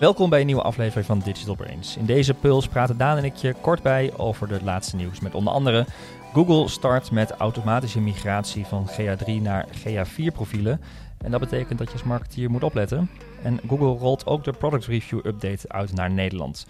Welkom 0.00 0.30
bij 0.30 0.40
een 0.40 0.46
nieuwe 0.46 0.62
aflevering 0.62 1.06
van 1.06 1.18
Digital 1.18 1.54
Brains. 1.54 1.96
In 1.96 2.06
deze 2.06 2.34
puls 2.34 2.68
praten 2.68 2.96
Daan 2.96 3.16
en 3.16 3.24
ik 3.24 3.34
je 3.34 3.54
kort 3.60 3.82
bij 3.82 4.12
over 4.16 4.48
de 4.48 4.64
laatste 4.64 4.96
nieuws. 4.96 5.20
Met 5.20 5.34
onder 5.34 5.52
andere 5.52 5.86
Google 6.32 6.68
start 6.68 7.10
met 7.10 7.30
automatische 7.30 8.00
migratie 8.00 8.66
van 8.66 8.88
GA3 8.88 9.42
naar 9.42 9.66
GA4 9.68 10.32
profielen. 10.32 10.80
En 11.18 11.30
dat 11.30 11.40
betekent 11.40 11.78
dat 11.78 11.86
je 11.86 11.92
als 11.92 12.02
marketeer 12.02 12.50
moet 12.50 12.62
opletten. 12.62 13.10
En 13.42 13.60
Google 13.68 13.98
rolt 13.98 14.26
ook 14.26 14.44
de 14.44 14.52
Product 14.52 14.86
Review 14.86 15.26
Update 15.26 15.68
uit 15.68 15.92
naar 15.92 16.10
Nederland. 16.10 16.66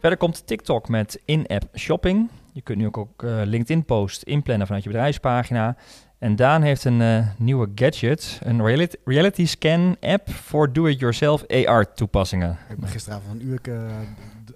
Verder 0.00 0.18
komt 0.18 0.46
TikTok 0.46 0.88
met 0.88 1.20
in-app 1.24 1.64
shopping. 1.74 2.30
Je 2.52 2.60
kunt 2.60 2.78
nu 2.78 2.86
ook, 2.86 2.96
ook 2.96 3.22
uh, 3.22 3.40
LinkedIn-post 3.44 4.22
inplannen 4.22 4.66
vanuit 4.66 4.84
je 4.84 4.90
bedrijfspagina. 4.90 5.76
En 6.18 6.36
Daan 6.36 6.62
heeft 6.62 6.84
een 6.84 7.00
uh, 7.00 7.26
nieuwe 7.36 7.68
gadget, 7.74 8.38
een 8.42 8.64
reality, 8.64 8.96
reality 9.04 9.46
scan 9.46 9.96
app 10.00 10.30
voor 10.30 10.72
do-it-yourself 10.72 11.46
AR 11.46 11.94
toepassingen. 11.94 12.58
Ik 12.68 12.76
ben 12.76 12.88
gisteravond 12.88 13.40
een 13.40 13.46
uur 13.46 13.60
uh, 13.68 13.74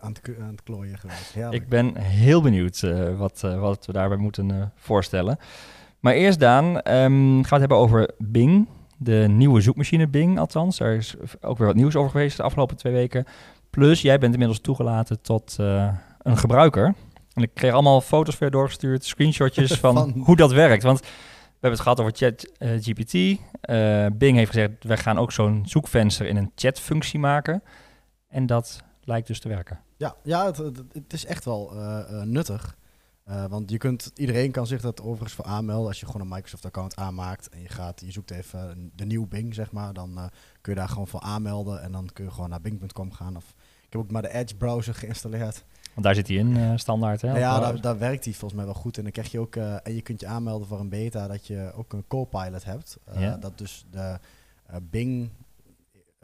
aan, 0.01 0.13
het, 0.13 0.31
aan 0.41 0.51
het 0.51 0.63
klooien 0.63 0.99
geweest. 0.99 1.33
Heerlijk. 1.33 1.63
Ik 1.63 1.69
ben 1.69 1.97
heel 1.97 2.43
benieuwd 2.43 2.83
uh, 2.85 3.19
wat, 3.19 3.41
wat 3.41 3.87
we 3.87 3.93
daarbij 3.93 4.17
moeten 4.17 4.73
voorstellen. 4.77 5.39
Maar 5.99 6.15
eerst 6.15 6.41
Daan, 6.41 6.65
um, 6.65 6.83
gaan 6.83 7.43
we 7.43 7.49
het 7.49 7.59
hebben 7.59 7.77
over 7.77 8.11
Bing. 8.19 8.69
De 8.97 9.27
nieuwe 9.29 9.61
zoekmachine 9.61 10.09
Bing 10.09 10.39
althans. 10.39 10.79
Daar 10.79 10.95
is 10.95 11.15
ook 11.41 11.59
weer 11.59 11.67
wat 11.67 11.77
nieuws 11.77 11.97
over 11.97 12.11
geweest 12.11 12.37
de 12.37 12.43
afgelopen 12.43 12.77
twee 12.77 12.93
weken. 12.93 13.25
Plus, 13.71 14.03
jij 14.03 14.19
bent 14.19 14.33
inmiddels 14.33 14.61
toegelaten 14.61 15.21
tot 15.21 15.57
een 16.23 16.37
gebruiker. 16.37 16.95
En 17.35 17.43
ik 17.43 17.51
kreeg 17.55 17.73
allemaal 17.73 18.01
foto's 18.01 18.39
weer 18.39 18.51
doorgestuurd, 18.51 19.05
screenshotjes 19.05 19.73
van, 19.81 19.95
van 19.95 20.23
hoe 20.25 20.37
dat 20.37 20.53
werkt. 20.53 20.83
Want 20.83 21.03
we 21.61 21.67
hebben 21.69 21.85
het 21.85 21.89
gehad 21.89 22.01
over 22.01 22.47
ChatGPT. 22.59 23.15
Uh, 23.15 24.05
uh, 24.05 24.07
Bing 24.13 24.37
heeft 24.37 24.51
gezegd, 24.51 24.85
we 24.85 24.97
gaan 24.97 25.19
ook 25.19 25.33
zo'n 25.33 25.63
zoekvenster 25.67 26.27
in 26.27 26.37
een 26.37 26.52
chatfunctie 26.55 27.19
maken. 27.19 27.63
En 28.29 28.47
dat 28.47 28.83
lijkt 29.05 29.27
dus 29.27 29.41
te 29.41 29.49
werken. 29.49 29.80
Ja, 29.97 30.17
ja 30.23 30.47
het, 30.47 31.13
is 31.13 31.25
echt 31.25 31.45
wel 31.45 31.77
uh, 31.77 32.23
nuttig. 32.23 32.77
want 33.49 33.71
je 33.71 33.79
kunt, 33.79 34.11
iedereen 34.15 34.51
kan 34.51 34.67
zich 34.67 34.80
dat 34.80 35.01
overigens 35.01 35.33
voor 35.33 35.45
aanmelden. 35.45 35.89
Als 35.89 36.01
je 36.01 36.07
gewoon 36.07 36.21
een 36.21 36.29
Microsoft-account 36.29 36.97
aanmaakt 36.97 37.49
en 37.49 37.61
je, 37.61 37.69
gaat, 37.69 38.02
je 38.05 38.13
zoekt 38.13 38.30
even 38.30 38.93
de 38.97 39.05
nieuwe 39.05 39.27
Bing, 39.27 39.55
zeg 39.55 39.73
maar. 39.73 39.93
Dan 39.93 40.30
kun 40.61 40.73
je 40.73 40.79
daar 40.79 40.89
gewoon 40.89 41.09
voor 41.09 41.21
aanmelden. 41.21 41.83
En 41.83 41.93
dan 41.93 42.11
kun 42.13 42.24
je 42.24 42.30
gewoon 42.30 42.51
naar 42.51 42.61
bing.com 42.61 43.13
gaan. 43.13 43.37
Of, 43.37 43.55
ik 43.83 43.93
heb 43.93 44.01
ook 44.01 44.11
maar 44.11 44.23
de 44.23 44.35
Edge-browser 44.35 44.95
geïnstalleerd. 44.95 45.65
Want 45.95 46.07
daar 46.07 46.15
zit 46.15 46.29
hij 46.29 46.37
in, 46.37 46.57
uh, 46.57 46.73
standaard. 46.77 47.23
Hè? 47.23 47.38
Ja, 47.38 47.60
daar, 47.60 47.80
daar, 47.80 47.99
werkt 47.99 48.24
hij 48.24 48.33
volgens 48.33 48.60
mij 48.60 48.65
wel 48.65 48.80
goed. 48.80 48.96
En 48.96 49.02
dan 49.02 49.13
krijg 49.13 49.30
je 49.30 49.38
ook, 49.38 49.57
uh, 49.57 49.74
en 49.83 49.95
je 49.95 50.01
kunt 50.01 50.21
je 50.21 50.27
aanmelden 50.27 50.69
voor 50.69 50.80
een 50.80 50.88
beta, 50.88 51.27
dat 51.27 51.46
je 51.46 51.73
ook 51.77 51.93
een 51.93 52.05
co-pilot 52.09 52.65
hebt. 52.65 52.99
Uh, 53.15 53.21
ja. 53.21 53.37
Dat 53.37 53.59
dus 53.59 53.87
de 53.91 54.18
Bing 54.83 55.30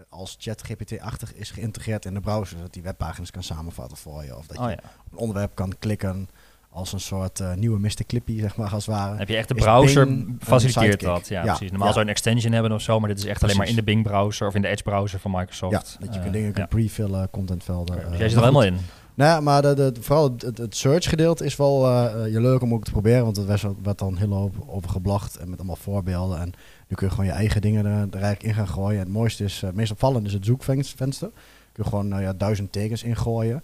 als 0.08 0.36
ChatGPT-achtig 0.38 1.34
is 1.34 1.50
geïntegreerd 1.50 2.04
in 2.04 2.14
de 2.14 2.20
browser. 2.20 2.58
Dat 2.58 2.72
die 2.72 2.82
webpagina's 2.82 3.30
kan 3.30 3.42
samenvatten 3.42 3.96
voor 3.96 4.24
je. 4.24 4.36
Of 4.36 4.46
dat 4.46 4.58
oh, 4.58 4.64
je 4.64 4.70
ja. 4.70 4.90
op 5.06 5.12
een 5.12 5.18
onderwerp 5.18 5.54
kan 5.54 5.74
klikken 5.78 6.28
als 6.70 6.92
een 6.92 7.00
soort 7.00 7.42
nieuwe 7.56 7.78
Mr. 7.78 8.04
Clippy, 8.06 8.40
zeg 8.40 8.56
maar, 8.56 8.70
als 8.70 8.86
het 8.86 8.94
ware. 8.94 9.16
Heb 9.16 9.28
je 9.28 9.36
echt 9.36 9.48
de 9.48 9.54
browser 9.54 10.08
faciliteert 10.38 11.00
dat? 11.00 11.28
Ja, 11.28 11.44
ja, 11.44 11.44
precies. 11.44 11.70
Normaal 11.70 11.86
ja. 11.86 11.92
zou 11.92 12.04
je 12.04 12.10
een 12.10 12.16
extension 12.16 12.52
hebben 12.52 12.72
of 12.72 12.82
zo, 12.82 13.00
maar 13.00 13.08
dit 13.08 13.18
is 13.18 13.24
echt 13.24 13.42
alleen 13.42 13.56
maar 13.56 13.68
in 13.68 13.74
de 13.74 13.82
Bing-browser 13.82 14.46
of 14.46 14.54
in 14.54 14.62
de 14.62 14.68
Edge-browser 14.68 15.18
van 15.18 15.30
Microsoft. 15.30 15.72
Ja, 15.72 16.06
dat 16.06 16.14
je 16.14 16.20
kunt 16.20 16.32
dingen 16.32 16.52
kunt 16.52 16.68
prefillen, 16.68 17.30
contentvelden. 17.30 17.96
Okay, 17.96 18.08
dus 18.08 18.18
jij 18.18 18.28
zit 18.28 18.36
er 18.36 18.44
helemaal 18.44 18.64
in? 18.64 18.78
Nou, 19.16 19.42
maar 19.42 19.62
de, 19.62 19.74
de, 19.74 19.92
vooral 20.00 20.32
het, 20.38 20.58
het 20.58 20.76
search 20.76 21.08
gedeelte 21.08 21.44
is 21.44 21.56
wel 21.56 21.88
uh, 21.88 22.32
je 22.32 22.40
leuk 22.40 22.62
om 22.62 22.74
ook 22.74 22.84
te 22.84 22.90
proberen. 22.90 23.24
Want 23.24 23.36
er 23.36 23.46
werd, 23.46 23.64
werd 23.82 23.98
dan 23.98 24.16
heel 24.16 24.32
hoop 24.32 24.54
over 24.66 24.90
geblogd 24.90 25.36
en 25.36 25.50
met 25.50 25.58
allemaal 25.58 25.76
voorbeelden. 25.76 26.40
En 26.40 26.52
nu 26.88 26.96
kun 26.96 27.06
je 27.06 27.12
gewoon 27.12 27.26
je 27.26 27.32
eigen 27.32 27.60
dingen 27.60 27.86
er, 27.86 27.92
er 27.92 28.22
eigenlijk 28.22 28.42
in 28.42 28.54
gaan 28.54 28.68
gooien. 28.68 28.98
En 28.98 29.04
het 29.04 29.12
mooiste 29.12 29.44
is, 29.44 29.62
uh, 29.62 29.70
meest 29.70 29.90
opvallend 29.90 30.26
is 30.26 30.32
het 30.32 30.44
zoekvenster. 30.44 31.30
Kun 31.72 31.84
je 31.84 31.90
gewoon 31.90 32.14
uh, 32.14 32.20
ja, 32.20 32.32
duizend 32.32 32.72
tekens 32.72 33.02
ingooien. 33.02 33.62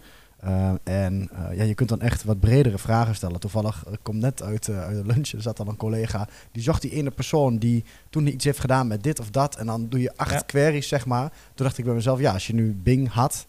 en 0.83 1.31
ja, 1.55 1.63
je 1.63 1.75
kunt 1.75 1.89
dan 1.89 2.01
echt 2.01 2.25
wat 2.25 2.41
bredere 2.41 2.79
vragen 2.79 3.15
stellen. 3.15 3.41
Toevallig, 3.41 3.85
ik 3.91 3.99
kom 4.03 4.19
net 4.19 4.43
uit, 4.43 4.69
uit 4.69 4.97
de 4.97 5.13
lunch, 5.13 5.33
er 5.33 5.43
zat 5.43 5.57
dan 5.57 5.69
een 5.69 5.77
collega. 5.77 6.29
Die 6.53 6.63
zocht 6.63 6.83
die 6.83 6.91
ene 6.91 7.11
persoon 7.11 7.59
die 7.59 7.85
toen 8.11 8.27
iets 8.27 8.45
heeft 8.45 8.61
gedaan 8.61 8.87
met 8.87 9.03
dit 9.03 9.21
of 9.21 9.31
dat. 9.31 9.57
En 9.57 9.67
dan 9.67 9.89
doe 9.89 10.01
je 10.01 10.17
acht 10.17 10.33
ja. 10.33 10.43
queries, 10.47 10.89
zeg 10.89 11.07
maar. 11.07 11.33
Toen 11.55 11.67
dacht 11.67 11.79
ik 11.79 11.85
bij 11.85 11.95
mezelf, 11.95 12.21
ja, 12.21 12.33
als 12.33 12.47
je 12.47 12.55
nu 12.55 12.75
Bing 12.83 13.09
had... 13.09 13.47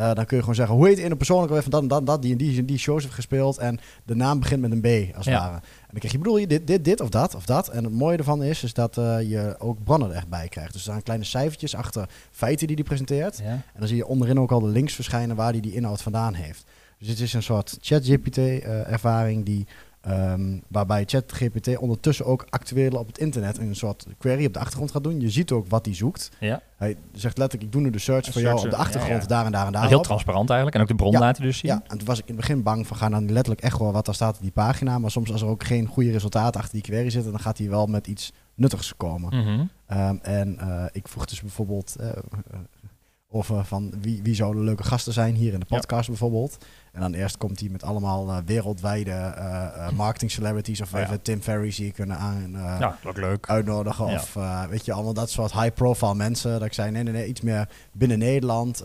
Uh, 0.00 0.14
dan 0.14 0.24
kun 0.24 0.36
je 0.36 0.40
gewoon 0.40 0.54
zeggen, 0.54 0.76
hoe 0.76 0.88
heet 0.88 0.98
in 0.98 1.16
persoonlijk 1.16 1.48
alweer 1.48 1.62
van 1.62 1.72
dat 1.72 1.82
en 1.82 1.88
dat, 1.88 2.06
dat, 2.06 2.22
die 2.22 2.32
en 2.32 2.38
die, 2.38 2.64
die 2.64 2.78
shows 2.78 3.02
heeft 3.02 3.14
gespeeld. 3.14 3.58
En 3.58 3.78
de 4.04 4.14
naam 4.14 4.38
begint 4.38 4.60
met 4.60 4.70
een 4.70 4.80
B, 4.80 5.16
als 5.16 5.24
het 5.26 5.34
ja. 5.34 5.40
ware. 5.40 5.54
En 5.54 5.88
dan 5.90 5.98
krijg 5.98 6.12
je, 6.12 6.18
bedoel 6.18 6.36
je 6.36 6.46
dit, 6.46 6.66
dit, 6.66 6.84
dit 6.84 7.00
of 7.00 7.08
dat 7.08 7.34
of 7.34 7.46
dat. 7.46 7.68
En 7.68 7.84
het 7.84 7.92
mooie 7.92 8.16
ervan 8.16 8.42
is, 8.42 8.62
is 8.62 8.74
dat 8.74 8.96
uh, 8.96 9.22
je 9.22 9.54
ook 9.58 9.84
bronnen 9.84 10.10
er 10.10 10.16
echt 10.16 10.28
bij 10.28 10.48
krijgt. 10.48 10.72
Dus 10.72 10.82
er 10.84 10.90
staan 10.90 11.02
kleine 11.02 11.24
cijfertjes 11.24 11.74
achter 11.74 12.08
feiten 12.30 12.66
die 12.66 12.76
hij 12.76 12.84
presenteert. 12.84 13.38
Ja. 13.38 13.44
En 13.44 13.78
dan 13.78 13.88
zie 13.88 13.96
je 13.96 14.06
onderin 14.06 14.40
ook 14.40 14.52
al 14.52 14.60
de 14.60 14.68
links 14.68 14.94
verschijnen 14.94 15.36
waar 15.36 15.50
hij 15.50 15.60
die 15.60 15.74
inhoud 15.74 16.02
vandaan 16.02 16.34
heeft. 16.34 16.64
Dus 16.98 17.08
het 17.08 17.20
is 17.20 17.32
een 17.32 17.42
soort 17.42 17.78
ChatGPT-ervaring 17.80 19.44
die... 19.44 19.66
Um, 20.08 20.62
waarbij 20.68 21.04
ChatGPT 21.06 21.78
ondertussen 21.78 22.24
ook 22.24 22.46
actueel 22.48 22.90
op 22.90 23.06
het 23.06 23.18
internet 23.18 23.58
een 23.58 23.76
soort 23.76 24.06
query 24.18 24.46
op 24.46 24.52
de 24.52 24.58
achtergrond 24.58 24.90
gaat 24.90 25.04
doen. 25.04 25.20
Je 25.20 25.30
ziet 25.30 25.50
ook 25.50 25.68
wat 25.68 25.84
hij 25.84 25.94
zoekt. 25.94 26.30
Ja. 26.40 26.60
Hij 26.76 26.96
zegt 27.12 27.38
letterlijk, 27.38 27.62
ik 27.62 27.72
doe 27.72 27.82
nu 27.82 27.90
de 27.90 27.98
search 27.98 28.32
voor 28.32 28.40
jou 28.40 28.64
op 28.64 28.70
de 28.70 28.76
achtergrond, 28.76 29.14
ja, 29.14 29.20
ja. 29.20 29.26
daar 29.26 29.44
en 29.44 29.52
daar 29.52 29.66
en 29.66 29.72
daar. 29.72 29.88
Heel 29.88 29.98
op. 29.98 30.04
transparant 30.04 30.48
eigenlijk. 30.50 30.76
En 30.76 30.82
ook 30.82 30.88
de 30.88 30.94
bron 30.94 31.12
Ja. 31.12 31.18
laten 31.18 31.42
dus 31.42 31.58
zien. 31.58 31.70
Ja, 31.70 31.82
en 31.86 31.98
toen 31.98 32.06
was 32.06 32.18
ik 32.18 32.28
in 32.28 32.34
het 32.34 32.46
begin 32.46 32.62
bang 32.62 32.86
van, 32.86 32.96
gaan 32.96 33.10
dan 33.10 33.32
letterlijk 33.32 33.60
echt 33.60 33.78
wel 33.78 33.92
wat 33.92 34.04
daar 34.04 34.14
staat 34.14 34.36
op 34.36 34.42
die 34.42 34.50
pagina. 34.50 34.98
Maar 34.98 35.10
soms 35.10 35.32
als 35.32 35.42
er 35.42 35.48
ook 35.48 35.64
geen 35.64 35.86
goede 35.86 36.10
resultaten 36.10 36.60
achter 36.60 36.74
die 36.74 36.82
query 36.82 37.10
zitten, 37.10 37.30
dan 37.30 37.40
gaat 37.40 37.58
hij 37.58 37.70
wel 37.70 37.86
met 37.86 38.06
iets 38.06 38.32
nuttigs 38.54 38.96
komen. 38.96 39.36
Mhm. 39.36 39.60
Um, 39.98 40.18
en 40.22 40.58
uh, 40.60 40.84
ik 40.92 41.08
vroeg 41.08 41.24
dus 41.26 41.40
bijvoorbeeld 41.40 41.96
uh, 42.00 42.08
over 43.34 43.64
van 43.64 43.92
wie, 44.00 44.22
wie 44.22 44.34
zouden 44.34 44.64
leuke 44.64 44.82
gasten 44.82 45.12
zijn 45.12 45.34
hier 45.34 45.52
in 45.52 45.60
de 45.60 45.66
podcast 45.66 46.08
bijvoorbeeld. 46.08 46.56
En 46.92 47.00
dan 47.00 47.14
eerst 47.14 47.36
komt 47.36 47.60
hij 47.60 47.68
met 47.68 47.82
allemaal 47.82 48.28
uh, 48.28 48.36
wereldwijde 48.46 49.10
uh, 49.10 49.90
marketing 49.90 50.30
celebrities 50.30 50.80
of 50.80 50.92
ja. 50.92 51.00
even 51.02 51.22
Tim 51.22 51.42
zie 51.42 51.86
je 51.86 51.92
kunnen 51.92 52.16
aan, 52.16 52.50
Ja, 52.52 52.98
leuk. 53.14 53.48
uitnodigen. 53.48 54.06
Ja. 54.06 54.14
Of 54.14 54.36
weet 54.68 54.84
je, 54.84 54.92
allemaal 54.92 55.14
dat 55.14 55.30
soort 55.30 55.52
high-profile 55.52 56.14
mensen. 56.14 56.52
Dat 56.52 56.64
ik 56.64 56.72
zei, 56.72 56.90
nee, 56.90 57.02
nee, 57.02 57.12
nee, 57.12 57.26
iets 57.26 57.40
meer 57.40 57.68
binnen 57.92 58.18
Nederland. 58.18 58.84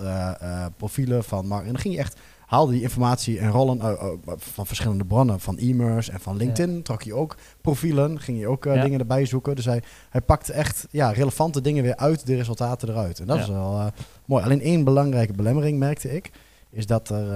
Profielen 0.78 1.24
van 1.24 1.48
Mark. 1.48 1.66
En 1.66 1.72
dan 1.72 1.81
ging 1.81 1.94
je 1.94 2.00
echt, 2.00 2.20
haalde 2.50 2.72
die 2.72 2.82
informatie 2.82 3.40
en 3.40 3.50
rollen 3.52 3.78
uh, 3.78 3.84
uh, 3.84 4.34
van 4.38 4.66
verschillende 4.66 5.06
bronnen. 5.06 5.40
Van 5.40 5.58
e-mails 5.58 6.10
en 6.10 6.20
van 6.20 6.38
LinkedIn. 6.38 6.76
Ja. 6.76 6.82
Trok 6.82 7.02
je 7.02 7.14
ook 7.14 7.36
profielen. 7.62 8.20
Ging 8.20 8.40
je 8.40 8.48
ook 8.48 8.66
uh, 8.66 8.76
Ja. 8.76 8.84
dingen 8.84 9.00
erbij 9.00 9.26
zoeken. 9.26 9.56
Dus 9.56 9.66
hij, 9.66 9.82
hij 10.10 10.22
pakte 10.22 10.54
echt 10.54 10.88
ja, 10.92 11.12
relevante 11.12 11.62
dingen 11.62 11.84
weer 11.84 11.96
uit 11.96 12.26
de 12.26 12.36
resultaten 12.36 12.90
eruit. 12.90 13.20
En 13.20 13.28
dat 13.28 13.36
Ja. 13.38 13.42
is 13.44 13.50
wel 13.50 13.92
mooi. 14.26 14.44
Alleen 14.44 14.62
één 14.62 14.84
belangrijke 14.84 15.34
belemmering 15.34 15.80
merkte 15.80 16.16
ik. 16.16 16.32
Is 16.72 16.86
dat 16.86 17.10
er, 17.10 17.28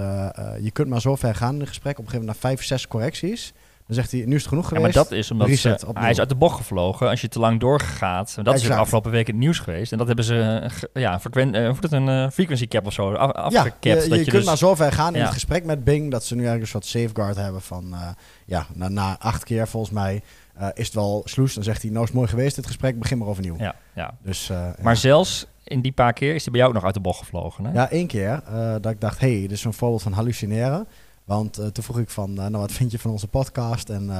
je 0.62 0.70
kunt 0.70 0.88
maar 0.88 1.00
zo 1.00 1.14
ver 1.16 1.34
gaan 1.34 1.54
in 1.54 1.60
een 1.60 1.66
gesprek. 1.66 1.98
Op 1.98 2.04
een 2.04 2.10
gegeven 2.10 2.26
moment 2.26 2.42
na 2.42 2.48
vijf, 2.48 2.64
zes 2.64 2.88
correcties. 2.88 3.52
Dan 3.94 4.04
zegt 4.04 4.10
hij, 4.12 4.24
nu 4.28 4.34
is 4.34 4.40
het 4.40 4.48
genoeg 4.48 4.70
Ja, 4.70 4.76
geweest. 4.76 4.94
maar 4.94 5.04
dat 5.04 5.12
is 5.12 5.30
omdat 5.30 5.46
Reset, 5.48 5.80
ze, 5.80 5.86
opnieuw. 5.86 6.02
hij 6.02 6.10
is 6.10 6.18
uit 6.18 6.28
de 6.28 6.34
bocht 6.34 6.56
gevlogen. 6.56 7.08
Als 7.08 7.20
je 7.20 7.28
te 7.28 7.38
lang 7.38 7.60
doorgaat. 7.60 8.36
Dat 8.42 8.54
is 8.54 8.62
de 8.62 8.74
afgelopen 8.74 9.10
week 9.10 9.26
het 9.26 9.36
nieuws 9.36 9.58
geweest. 9.58 9.92
En 9.92 9.98
dat 9.98 10.06
hebben 10.06 10.24
ze 10.24 10.68
eh, 10.92 11.02
ja, 11.02 11.20
frequent, 11.20 11.54
uh, 11.56 11.66
hoe 11.68 11.76
het 11.80 11.92
een 11.92 12.08
eh, 12.08 12.30
frequency 12.30 12.68
cap 12.68 12.86
of 12.86 12.92
zo 12.92 13.12
af, 13.14 13.32
Ja, 13.32 13.40
afgekapt. 13.42 13.82
je, 13.84 13.90
je, 13.90 13.94
dat 13.96 14.04
je 14.08 14.16
kunt 14.24 14.30
dus, 14.30 14.44
maar 14.44 14.56
zo 14.58 14.74
ver 14.74 14.92
gaan 14.92 15.12
in 15.12 15.18
Ja. 15.18 15.24
het 15.24 15.32
gesprek 15.34 15.64
met 15.64 15.84
Bing 15.84 16.10
dat 16.10 16.24
ze 16.24 16.34
nu 16.34 16.40
eigenlijk 16.46 16.74
een 16.74 16.80
soort 16.80 17.02
safeguard 17.04 17.36
hebben 17.36 17.62
van 17.62 17.84
uh, 17.92 18.08
ja, 18.46 18.66
na, 18.74 18.88
na, 18.88 19.16
acht 19.18 19.44
keer 19.44 19.68
volgens 19.68 19.92
mij 19.92 20.22
uh, 20.60 20.68
is 20.74 20.86
het 20.86 20.94
wel 20.94 21.22
sloes. 21.24 21.54
Dan 21.54 21.64
zegt 21.64 21.82
hij, 21.82 21.90
nou 21.90 22.02
is 22.02 22.08
het 22.08 22.18
mooi 22.18 22.28
geweest 22.30 22.56
dit 22.56 22.66
gesprek, 22.66 22.98
begin 22.98 23.18
maar 23.18 23.28
overnieuw. 23.28 23.56
ja, 23.58 23.74
ja. 23.94 24.14
Dus, 24.22 24.48
uh, 24.50 24.58
Maar 24.82 24.92
ja. 24.94 24.98
zelfs 25.00 25.46
in 25.64 25.80
die 25.80 25.92
paar 25.92 26.12
keer 26.12 26.34
is 26.34 26.42
hij 26.42 26.50
bij 26.50 26.60
jou 26.60 26.68
ook 26.68 26.76
nog 26.76 26.84
uit 26.84 26.94
de 26.94 27.00
bocht 27.00 27.18
gevlogen. 27.18 27.64
Hè? 27.64 27.72
ja, 27.72 27.90
één 27.90 28.06
keer 28.06 28.42
dat 28.80 28.92
ik 28.92 29.00
dacht, 29.00 29.20
hé, 29.20 29.30
hey, 29.32 29.40
dit 29.40 29.50
is 29.50 29.64
een 29.64 29.72
voorbeeld 29.72 30.02
van 30.02 30.12
hallucineren. 30.12 30.86
Want 31.24 31.54
toen 31.54 31.84
vroeg 31.84 31.98
ik 31.98 32.10
van, 32.10 32.32
nou 32.32 32.56
wat 32.56 32.72
vind 32.72 32.90
je 32.90 32.98
van 32.98 33.10
onze 33.10 33.28
podcast? 33.28 33.90
En 33.90 34.10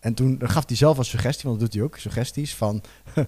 en 0.00 0.14
toen 0.14 0.40
gaf 0.44 0.66
hij 0.66 0.76
zelf 0.76 0.98
een 0.98 1.04
suggestie, 1.04 1.48
want 1.48 1.60
dat 1.60 1.70
doet 1.70 1.80
hij 1.80 1.88
ook, 1.88 1.98
suggesties 1.98 2.54
van... 2.54 2.82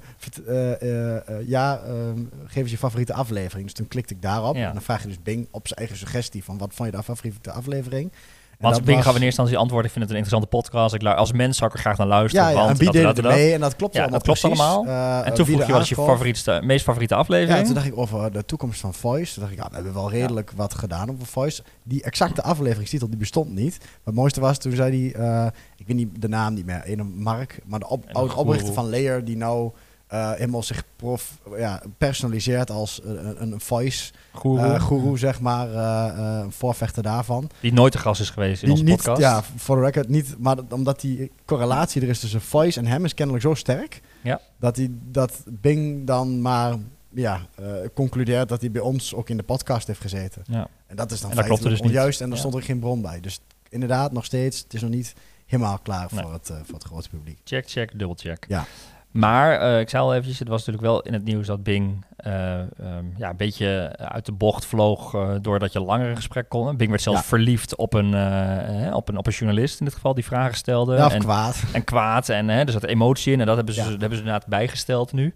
ja, 1.46 1.82
um, 1.87 2.31
geef 2.44 2.62
eens 2.62 2.70
je 2.70 2.78
favoriete 2.78 3.12
aflevering. 3.12 3.64
Dus 3.64 3.75
toen 3.75 3.88
klikte 3.88 4.14
ik 4.14 4.22
daarop. 4.22 4.56
Ja. 4.56 4.66
En 4.66 4.72
dan 4.72 4.82
vraag 4.82 5.02
je 5.02 5.08
dus 5.08 5.22
Bing 5.22 5.48
op 5.50 5.66
zijn 5.66 5.78
eigen 5.78 5.96
suggestie 5.96 6.44
van... 6.44 6.58
wat 6.58 6.75
vond 6.75 6.90
je 6.90 6.96
de 6.96 7.02
favoriete 7.02 7.52
aflevering? 7.52 8.12
En 8.58 8.69
als 8.69 8.82
Bing 8.82 8.96
was- 8.96 9.06
gaf 9.06 9.16
in 9.16 9.22
eerste 9.22 9.25
instantie 9.25 9.56
antwoord, 9.56 9.84
ik 9.84 9.90
vind 9.90 10.05
het 10.05 10.12
een 10.12 10.20
interessante 10.20 10.56
podcast. 10.56 10.94
Ik 10.94 11.05
als 11.05 11.32
mens 11.32 11.56
zou 11.56 11.70
ik 11.70 11.76
er 11.76 11.82
graag 11.82 11.96
naar 11.99 12.06
luisteren. 12.06 12.46
Ja, 12.46 12.52
ja 12.52 12.56
want 12.56 12.70
en 12.70 12.76
wie 12.76 12.90
deed 12.90 13.22
mee? 13.22 13.52
En 13.52 13.60
dat 13.60 13.76
klopt 13.76 13.94
Ja, 13.94 14.00
allemaal 14.00 14.19
dat 14.19 14.40
klopt 14.40 14.44
allemaal. 14.44 14.87
Uh, 14.87 15.26
En 15.26 15.34
toen 15.34 15.46
vroeg 15.46 15.66
je 15.66 15.72
wat 15.72 15.82
is 15.82 15.88
je 15.88 15.94
favoriete, 15.94 16.60
meest 16.64 16.84
favoriete 16.84 17.14
aflevering? 17.14 17.58
Ja, 17.58 17.64
toen 17.64 17.75
dacht 17.75 17.87
ik 17.87 17.99
over 17.99 18.32
de 18.32 18.44
toekomst 18.44 18.81
van 18.81 18.94
Voice. 18.94 19.32
Toen 19.34 19.43
dacht 19.43 19.55
ik, 19.55 19.62
ja, 19.62 19.69
we 19.69 19.75
hebben 19.75 19.94
wel 19.94 20.10
redelijk 20.10 20.52
wat 20.56 20.75
gedaan 20.75 21.10
over 21.10 21.26
Voice. 21.26 21.62
Die 21.82 22.02
exacte 22.02 22.43
afleveringstitel, 22.43 23.08
die 23.08 23.19
bestond 23.19 23.55
niet. 23.55 23.78
Maar 23.78 23.88
het 24.05 24.14
mooiste 24.14 24.40
was, 24.40 24.58
toen 24.58 24.72
zei 24.72 25.12
hij, 25.12 25.20
uh, 25.20 25.46
ik 25.76 25.87
weet 25.87 25.96
niet 25.96 26.20
de 26.20 26.28
naam 26.28 26.54
niet 26.54 26.66
meer, 26.66 26.82
een 26.84 27.22
Mark, 27.22 27.61
maar 27.66 27.78
de 27.78 27.88
op, 27.88 28.04
oprichter 28.37 28.75
van 28.75 28.90
Layer, 28.90 29.25
die 29.25 29.37
nou 29.37 29.70
uh, 30.12 30.32
helemaal 30.32 30.62
zich 30.62 30.82
prof, 30.96 31.38
ja, 31.56 31.82
personaliseert 31.99 32.70
als 32.70 33.00
een, 33.05 33.43
een 33.43 33.60
voice 33.60 34.12
Guru, 34.34 34.56
uh, 34.64 34.82
guru, 34.82 35.19
zeg 35.19 35.40
maar, 35.40 35.69
uh, 35.69 35.75
uh, 36.19 36.40
een 36.43 36.52
voorvechter 36.52 37.02
daarvan. 37.02 37.50
die 37.60 37.72
nooit 37.72 37.93
te 37.93 37.99
gast 37.99 38.20
is 38.20 38.31
geweest 38.31 38.62
in 38.62 38.69
Die 38.69 38.70
onze 38.70 38.84
niet, 38.84 38.96
podcast. 38.96 39.20
ja, 39.20 39.43
voor 39.56 39.76
de 39.76 39.82
record 39.82 40.08
niet, 40.08 40.34
maar 40.38 40.56
dat- 40.56 40.72
omdat 40.72 41.00
die 41.00 41.31
correlatie 41.44 42.02
er 42.02 42.08
is 42.08 42.20
tussen 42.20 42.40
voice 42.40 42.78
en 42.78 42.87
hem 42.87 43.05
is 43.05 43.14
kennelijk 43.14 43.44
zo 43.44 43.55
sterk, 43.55 44.00
Ja. 44.22 44.40
dat, 44.58 44.75
die, 44.75 44.99
dat 45.10 45.43
Bing 45.46 46.06
dan 46.06 46.43
maar 46.43 46.75
ja, 47.14 47.40
eh, 47.54 47.64
concludeert 47.94 48.49
dat 48.49 48.61
hij 48.61 48.70
bij 48.70 48.82
ons 48.82 49.14
ook 49.14 49.28
in 49.28 49.37
de 49.37 49.43
podcast 49.43 49.87
heeft 49.87 50.00
gezeten. 50.00 50.43
Ja. 50.46 50.69
En 50.87 50.96
dat 50.96 51.11
is 51.11 51.20
dan 51.20 51.31
En 51.31 51.37
dat 51.37 51.44
klopte 51.44 51.62
feitelijk 51.64 51.70
dus 51.70 51.81
niet. 51.81 51.90
onjuist 51.90 52.20
en 52.20 52.26
daar 52.26 52.34
Ja. 52.34 52.43
stond 52.44 52.54
er 52.54 52.62
geen 52.62 52.78
bron 52.78 53.02
bij. 53.02 53.20
Dus 53.20 53.40
inderdaad, 53.69 54.12
nog 54.12 54.25
steeds, 54.25 54.58
het 54.61 54.75
is 54.75 54.81
nog 54.81 54.90
niet 54.90 55.14
helemaal 55.46 55.78
klaar 55.82 56.08
Nee. 56.11 56.22
voor, 56.22 56.32
het, 56.32 56.50
eh, 56.50 56.56
voor 56.64 56.75
het 56.75 56.84
grote 56.84 57.08
publiek. 57.08 57.38
Check, 57.44 57.69
check, 57.70 57.90
dubbel 57.90 58.16
check. 58.20 58.44
Ja. 58.49 58.66
Maar 59.10 59.60
eh, 59.60 59.81
ik 59.81 59.88
zei 59.88 60.02
al 60.02 60.12
eventjes, 60.14 60.38
het 60.38 60.49
was 60.49 60.58
natuurlijk 60.66 60.87
wel 60.87 61.00
in 61.02 61.12
het 61.12 61.25
nieuws 61.25 61.46
dat 61.46 61.62
Bing 61.62 62.05
eh, 62.16 62.60
ehm, 62.60 63.05
ja, 63.16 63.31
een 63.31 63.37
beetje 63.37 63.94
uit 63.96 64.26
de 64.26 64.32
bocht 64.32 64.66
vloog 64.66 65.14
eh, 65.14 65.31
doordat 65.40 65.72
je 65.72 65.81
langer 65.81 66.08
een 66.10 66.16
gesprek 66.16 66.49
kon. 66.49 66.76
Bing 66.76 66.90
werd 66.90 67.02
zelfs 67.02 67.20
Ja. 67.20 67.25
verliefd 67.26 67.76
op 67.76 67.94
een, 67.94 68.14
eh, 68.14 68.87
eh, 68.87 68.94
op, 68.94 69.08
een, 69.08 69.16
op 69.16 69.26
een 69.26 69.32
journalist 69.32 69.78
in 69.78 69.84
dit 69.84 69.94
geval 69.94 70.14
die 70.14 70.25
vragen 70.25 70.56
stelde. 70.56 70.96
Ja, 70.96 71.10
en, 71.10 71.19
kwaad. 71.20 71.62
en 71.72 71.84
kwaad. 71.84 72.28
En 72.28 72.49
hè, 72.49 72.60
er 72.60 72.72
zat 72.72 72.84
emotie 72.84 73.32
in 73.32 73.40
en 73.40 73.46
dat 73.46 73.56
hebben 73.56 73.75
ze, 73.75 73.81
Ja. 73.82 73.90
dat 73.90 74.00
hebben 74.00 74.19
ze 74.19 74.25
inderdaad 74.25 74.49
bijgesteld 74.49 75.12
nu. 75.12 75.34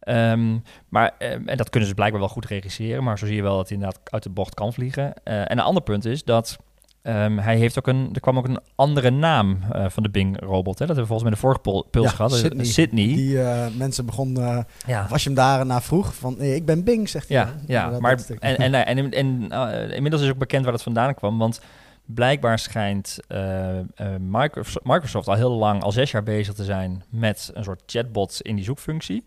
Ehm, 0.00 0.58
maar, 0.88 1.10
ehm, 1.18 1.48
en 1.48 1.56
dat 1.56 1.70
kunnen 1.70 1.88
ze 1.88 1.94
blijkbaar 1.94 2.20
wel 2.20 2.28
goed 2.30 2.46
regisseren, 2.46 3.04
maar 3.04 3.18
zo 3.18 3.26
zie 3.26 3.36
je 3.36 3.42
wel 3.42 3.56
dat 3.56 3.68
hij 3.68 3.76
inderdaad 3.78 4.00
uit 4.12 4.22
de 4.22 4.30
bocht 4.30 4.54
kan 4.54 4.72
vliegen. 4.72 5.12
Eh, 5.24 5.40
en 5.40 5.50
een 5.50 5.60
ander 5.60 5.82
punt 5.82 6.04
is 6.04 6.24
dat 6.24 6.58
ehm, 7.02 7.38
hij 7.38 7.56
heeft 7.56 7.78
ook 7.78 7.86
een, 7.86 8.08
er 8.12 8.20
kwam 8.20 8.38
ook 8.38 8.48
een 8.48 8.60
andere 8.74 9.10
naam 9.10 9.58
eh, 9.72 9.88
van 9.88 10.02
de 10.02 10.10
Bing-robot. 10.10 10.78
Dat 10.78 10.78
hebben 10.78 10.96
we 10.96 11.06
volgens 11.06 11.22
mij 11.22 11.30
de 11.30 11.36
vorige 11.36 11.84
puls 11.90 12.10
Ja, 12.10 12.16
gehad. 12.16 12.32
Is 12.32 12.40
Sydney. 12.40 12.64
Sydney. 12.64 13.06
Die 13.06 13.42
eh, 13.42 13.66
mensen 13.76 14.06
begonnen, 14.06 14.56
eh, 14.56 14.64
ja. 14.86 15.04
of 15.04 15.12
als 15.12 15.22
je 15.22 15.28
hem 15.28 15.38
daarna 15.38 15.80
vroeg, 15.80 16.14
van 16.14 16.34
nee, 16.38 16.54
ik 16.54 16.66
ben 16.66 16.84
Bing, 16.84 17.08
zegt 17.08 17.28
hij. 17.28 17.36
Ja, 17.36 17.54
ja 17.66 18.00
maar 18.00 18.18
en, 18.38 18.56
en, 18.56 18.86
en, 18.86 19.10
en, 19.10 19.50
eh, 19.50 19.96
inmiddels 19.96 20.22
is 20.22 20.30
ook 20.30 20.38
bekend 20.38 20.62
waar 20.62 20.72
dat 20.72 20.82
vandaan 20.82 21.14
kwam, 21.14 21.38
want 21.38 21.60
blijkbaar 22.04 22.58
schijnt 22.58 23.18
eh, 23.28 23.78
eh, 23.78 23.84
Microsoft, 24.20 24.86
Microsoft 24.86 25.28
al 25.28 25.34
heel 25.34 25.52
lang, 25.52 25.82
al 25.82 25.92
zes 25.92 26.10
jaar 26.10 26.22
bezig 26.22 26.54
te 26.54 26.64
zijn 26.64 27.04
met 27.10 27.50
een 27.54 27.64
soort 27.64 27.82
chatbot 27.86 28.40
in 28.40 28.54
die 28.56 28.64
zoekfunctie. 28.64 29.26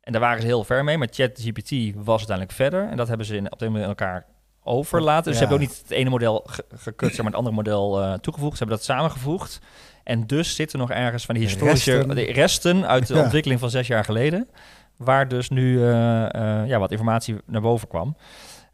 En 0.00 0.12
daar 0.12 0.20
waren 0.20 0.40
ze 0.40 0.46
heel 0.46 0.64
ver 0.64 0.84
mee, 0.84 0.98
maar 0.98 1.08
ChatGPT 1.10 1.70
was 1.94 2.16
uiteindelijk 2.16 2.52
verder 2.52 2.88
en 2.88 2.96
dat 2.96 3.08
hebben 3.08 3.26
ze 3.26 3.36
in, 3.36 3.52
op 3.52 3.58
de 3.58 3.64
manier 3.64 3.82
in 3.82 3.88
elkaar 3.88 4.26
overlaten. 4.66 5.24
Dus 5.24 5.32
ze 5.32 5.38
hebben 5.38 5.56
ook 5.62 5.68
niet 5.68 5.78
het 5.82 5.90
ene 5.90 6.10
model 6.10 6.42
ge- 6.46 6.64
gekut, 6.76 7.16
maar 7.16 7.26
het 7.26 7.34
andere 7.34 7.54
model 7.54 8.02
eh, 8.02 8.12
toegevoegd. 8.12 8.52
Ze 8.52 8.58
hebben 8.58 8.76
dat 8.76 8.86
samengevoegd. 8.86 9.60
En 10.04 10.26
dus 10.26 10.54
zitten 10.54 10.78
nog 10.78 10.90
ergens 10.90 11.24
van 11.24 11.34
die 11.34 11.44
De 11.44 11.50
historische 11.50 11.92
resten. 11.96 12.14
de 12.16 12.22
resten 12.32 12.86
uit 12.86 13.06
de 13.06 13.14
Ja. 13.14 13.22
ontwikkeling 13.22 13.60
van 13.60 13.70
zes 13.70 13.86
jaar 13.86 14.04
geleden. 14.04 14.48
Waar 14.96 15.28
dus 15.28 15.48
nu 15.48 15.82
eh, 15.82 16.34
eh, 16.34 16.68
ja, 16.68 16.78
wat 16.78 16.90
informatie 16.90 17.36
naar 17.46 17.60
boven 17.60 17.88
kwam. 17.88 18.16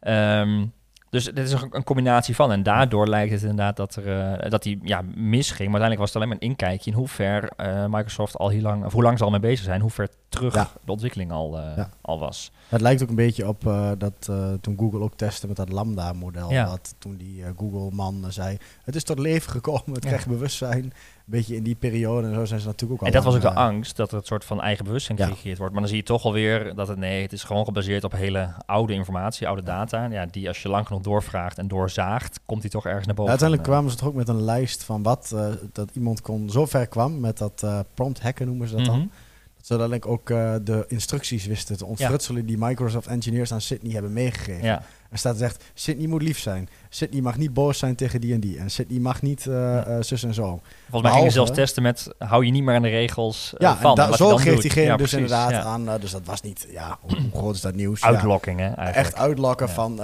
Ehm, 0.01 0.65
dus 1.13 1.25
dit 1.25 1.39
is 1.39 1.53
een, 1.53 1.69
een 1.71 1.85
combinatie 1.85 2.35
van. 2.35 2.53
En 2.53 2.63
daardoor 2.63 3.09
lijkt 3.09 3.33
het 3.33 3.41
inderdaad 3.43 3.77
dat, 3.77 3.97
er, 3.97 4.37
eh, 4.41 4.51
dat 4.51 4.63
die 4.63 4.79
ja, 4.83 5.03
misging. 5.15 5.71
Maar 5.71 5.81
uiteindelijk 5.81 5.99
was 5.99 6.09
het 6.09 6.17
alleen 6.17 6.29
maar 6.29 6.37
een 6.41 6.49
inkijkje 6.49 6.91
in 6.91 6.97
hoe 6.97 7.09
ver 7.09 7.51
eh, 7.57 7.85
Microsoft 7.87 8.37
al 8.37 8.49
heel 8.49 8.61
lang, 8.61 8.85
of 8.85 8.93
hoe 8.93 9.03
lang 9.03 9.19
ze 9.19 9.25
al 9.25 9.31
mee 9.31 9.41
bezig 9.41 9.65
zijn, 9.65 9.81
hoe 9.81 9.91
ver 9.91 10.09
terug 10.29 10.55
Ja. 10.55 10.69
de 10.85 10.93
ontwikkeling 10.93 11.33
al, 11.33 11.59
eh, 11.59 11.77
Ja. 11.77 11.91
al 12.01 12.19
was. 12.19 12.51
Het 12.69 12.81
lijkt 12.81 13.03
ook 13.03 13.09
een 13.09 13.15
beetje 13.15 13.49
op 13.49 13.63
dat 13.99 14.31
toen 14.61 14.79
Google 14.79 15.01
ook 15.01 15.15
testte 15.15 15.47
met 15.47 15.57
dat 15.57 15.69
Lambda-model. 15.73 16.51
Ja. 16.51 16.65
Dat 16.65 16.95
toen 16.99 17.17
die 17.17 17.45
Google-man 17.57 18.25
zei, 18.29 18.57
het 18.85 18.95
is 18.95 19.05
tot 19.05 19.19
leven 19.19 19.51
gekomen, 19.51 19.93
het 19.93 20.05
krijgt 20.05 20.27
bewustzijn. 20.27 20.93
Beetje 21.25 21.57
in 21.57 21.63
die 21.63 21.75
periode 21.75 22.27
en 22.27 22.35
zo 22.35 22.45
zijn 22.45 22.61
ze 22.61 22.67
natuurlijk 22.67 23.03
ook 23.03 23.09
En 23.09 23.15
al 23.15 23.23
dat 23.23 23.33
was 23.33 23.35
ook 23.45 23.55
de 23.55 23.61
angst, 23.61 23.97
dat 23.97 24.11
er 24.13 24.17
een 24.19 24.25
soort 24.25 24.45
van 24.45 24.61
eigen 24.61 24.85
bewustzijn 24.85 25.19
Ja. 25.19 25.27
gecreëerd 25.27 25.59
wordt. 25.59 25.73
Maar 25.73 25.83
dan 25.83 25.91
zie 25.91 25.99
je 26.01 26.07
toch 26.07 26.25
alweer 26.25 26.75
dat 26.75 26.89
het 26.89 26.99
nee, 26.99 27.23
het 27.23 27.33
is 27.33 27.43
gewoon 27.45 27.65
gebaseerd 27.65 28.05
op 28.05 28.13
hele 28.13 28.49
oude 28.67 28.93
informatie, 28.93 29.47
oude 29.47 29.63
data. 29.63 30.05
Ja, 30.11 30.27
die 30.27 30.49
als 30.49 30.63
je 30.63 30.69
lang 30.69 30.87
genoeg 30.87 31.03
doorvraagt 31.03 31.59
en 31.59 31.69
doorzaagt, 31.69 32.41
komt 32.47 32.63
die 32.63 32.71
toch 32.71 32.87
ergens 32.87 33.07
naar 33.07 33.15
Ja, 33.15 33.21
boven. 33.21 33.31
uiteindelijk 33.31 33.69
kwamen 33.69 33.91
ze 33.91 33.97
toch 33.97 34.09
ook 34.09 34.15
met 34.15 34.29
een 34.29 34.43
lijst 34.43 34.83
van 34.85 35.03
wat 35.03 35.33
eh, 35.35 35.47
dat 35.73 35.91
iemand 35.95 36.21
kon 36.21 36.51
zo 36.51 36.67
ver 36.67 36.87
kwam 36.87 37.21
met 37.21 37.39
dat 37.39 37.63
eh, 37.63 37.79
prompt 37.95 38.21
hacken 38.23 38.47
noemen 38.47 38.69
ze 38.69 38.77
dat 38.77 38.85
dan. 38.85 38.99
mhm. 38.99 39.07
Dat 39.57 39.79
ze 39.91 40.07
ook 40.07 40.31
eh, 40.31 40.55
de 40.63 40.85
instructies 40.89 41.47
wisten 41.47 41.77
te 41.77 41.87
ontfrutselen 41.87 42.47
die 42.47 42.59
Microsoft 42.59 43.07
engineers 43.07 43.53
aan 43.53 43.61
Sydney 43.61 43.93
hebben 43.93 44.13
meegegeven. 44.13 44.65
Ja, 44.65 44.83
Er 45.13 45.19
staat 45.19 45.37
zegt, 45.37 45.65
Sydney 45.75 46.07
moet 46.07 46.23
lief 46.23 46.39
zijn. 46.39 46.69
Sydney 46.89 47.21
mag 47.21 47.37
niet 47.37 47.53
boos 47.55 47.79
zijn 47.79 47.95
tegen 47.95 48.21
die 48.21 48.35
en 48.35 48.41
die. 48.41 48.59
En 48.59 48.71
Sydney 48.71 48.99
mag 49.01 49.23
niet 49.23 49.47
eh, 49.47 49.53
Ja. 49.53 49.85
eh, 49.85 49.97
zus 50.03 50.23
en 50.23 50.35
zo. 50.35 50.43
volgens 50.45 50.63
mij 50.91 51.01
Behalve- 51.03 51.27
ze 51.27 51.31
zelfs 51.35 51.51
testen 51.51 51.83
met 51.83 52.09
hou 52.19 52.45
je 52.45 52.51
niet 52.51 52.63
meer 52.63 52.75
aan 52.75 52.83
de 52.83 52.89
regels 52.89 53.53
eh, 53.55 53.61
Ja, 53.61 53.77
van. 53.77 54.09
je 54.11 54.17
zo 54.17 54.37
geeft 54.37 54.63
diegene 54.63 54.87
Ja, 54.87 54.97
dus 54.97 55.11
precies, 55.11 55.31
inderdaad 55.31 55.51
ja. 55.51 55.63
aan. 55.63 56.01
dus 56.01 56.11
dat 56.11 56.21
was 56.25 56.41
niet, 56.41 56.67
ja, 56.71 56.99
hoe, 57.01 57.17
hoe 57.21 57.41
groot 57.41 57.55
is 57.55 57.61
dat 57.61 57.75
nieuws? 57.75 58.01
Ja. 58.01 58.07
Uitlokking, 58.07 58.59
hè, 58.59 58.65
eigenlijk. 58.67 58.97
Echt 58.97 59.17
uitlokken 59.17 59.67
Ja. 59.67 59.73
van 59.73 59.95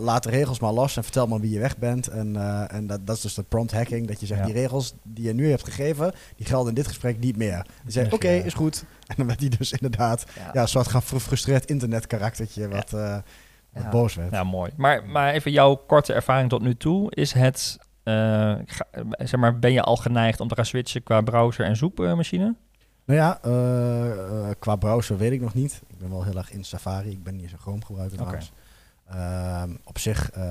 laat 0.00 0.22
de 0.22 0.30
regels 0.30 0.60
maar 0.60 0.72
los 0.72 0.96
en 0.96 1.02
vertel 1.02 1.26
maar 1.26 1.40
wie 1.40 1.50
je 1.50 1.58
weg 1.58 1.76
bent. 1.78 2.08
En, 2.08 2.36
en 2.70 2.86
dat, 2.86 3.06
dat 3.06 3.16
is 3.16 3.22
dus 3.22 3.34
de 3.34 3.42
prompt 3.42 3.72
hacking. 3.72 4.06
Dat 4.08 4.20
je 4.20 4.26
zegt, 4.26 4.40
Ja. 4.40 4.46
die 4.46 4.54
regels 4.54 4.94
die 5.02 5.24
je 5.24 5.34
nu 5.34 5.50
hebt 5.50 5.64
gegeven, 5.64 6.12
die 6.36 6.46
gelden 6.46 6.68
in 6.68 6.74
dit 6.74 6.86
gesprek 6.86 7.18
niet 7.18 7.36
meer. 7.36 7.66
Je 7.84 7.92
zegt, 7.92 8.12
oké, 8.12 8.28
Ja. 8.30 8.42
is 8.44 8.54
goed. 8.54 8.84
En 9.08 9.14
dan 9.16 9.26
werd 9.26 9.40
hij 9.40 9.48
dus 9.58 9.72
inderdaad 9.72 10.24
Ja. 10.36 10.50
ja, 10.52 10.60
een 10.60 10.68
soort 10.68 10.88
gaan 10.88 11.02
gefrustreerd 11.02 11.64
internetkaraktertje 11.70 12.68
wat, 12.68 12.90
wat 12.90 13.22
Ja. 13.74 13.88
boos 13.88 14.14
werd. 14.14 14.30
Ja, 14.30 14.44
mooi. 14.44 14.70
Maar, 14.76 15.04
maar 15.06 15.32
even 15.32 15.50
jouw 15.50 15.74
korte 15.76 16.12
ervaring 16.12 16.48
tot 16.48 16.62
nu 16.62 16.74
toe. 16.76 17.14
Is 17.14 17.32
het, 17.32 17.78
eh, 18.02 18.14
ga- 18.66 18.86
zeg 19.18 19.36
maar, 19.36 19.58
ben 19.58 19.72
je 19.72 19.82
al 19.82 19.96
geneigd 19.96 20.40
om 20.40 20.48
te 20.48 20.54
gaan 20.54 20.64
switchen 20.66 21.02
qua 21.02 21.20
browser 21.20 21.64
en 21.64 21.76
zoekmachine? 21.76 22.54
Nou 23.04 23.20
ja, 23.20 23.38
eh, 23.42 24.10
eh, 24.10 24.54
qua 24.58 24.76
browser 24.76 25.16
weet 25.18 25.32
ik 25.32 25.40
nog 25.40 25.54
niet. 25.54 25.82
Ik 25.86 25.98
ben 25.98 26.10
wel 26.10 26.24
heel 26.24 26.36
erg 26.36 26.52
in 26.52 26.64
Safari. 26.64 27.10
Ik 27.10 27.22
ben 27.22 27.36
niet 27.36 27.50
zo'n 27.50 27.58
Chrome 27.58 27.84
gebruiker 27.84 28.16
trouwens. 28.16 28.52
Ehm, 29.08 29.70
op 29.84 29.98
zich 29.98 30.30
eh, 30.30 30.42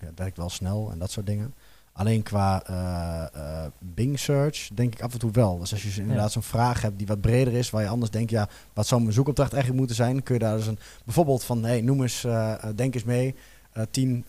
ja, 0.00 0.06
het 0.06 0.18
werkt 0.18 0.36
wel 0.36 0.50
snel 0.50 0.90
en 0.92 0.98
dat 0.98 1.10
soort 1.10 1.26
dingen. 1.26 1.54
Alleen 1.98 2.22
qua 2.22 2.62
eh, 2.66 3.22
eh, 3.40 3.70
Bing 3.78 4.18
search 4.18 4.68
denk 4.74 4.94
ik 4.94 5.02
af 5.02 5.12
en 5.12 5.18
toe 5.18 5.30
wel. 5.30 5.58
Dus 5.58 5.72
als 5.72 5.82
je 5.94 6.00
inderdaad 6.00 6.32
zo'n 6.32 6.42
vraag 6.42 6.82
hebt 6.82 6.98
die 6.98 7.06
wat 7.06 7.20
breder 7.20 7.52
is, 7.52 7.70
waar 7.70 7.82
je 7.82 7.88
anders 7.88 8.10
denkt, 8.10 8.30
ja, 8.30 8.48
wat 8.72 8.86
zou 8.86 9.00
mijn 9.00 9.12
zoekopdracht 9.12 9.52
eigenlijk 9.52 9.80
moeten 9.80 10.04
zijn, 10.04 10.22
kun 10.22 10.34
je 10.34 10.40
daar 10.40 10.56
dus 10.56 10.66
een 10.66 10.78
bijvoorbeeld 11.04 11.44
van, 11.44 11.64
hey, 11.64 11.80
noem 11.80 12.02
eens, 12.02 12.24
eh, 12.24 12.54
denk 12.74 12.94
eens 12.94 13.04
mee, 13.04 13.34
tien 13.90 14.24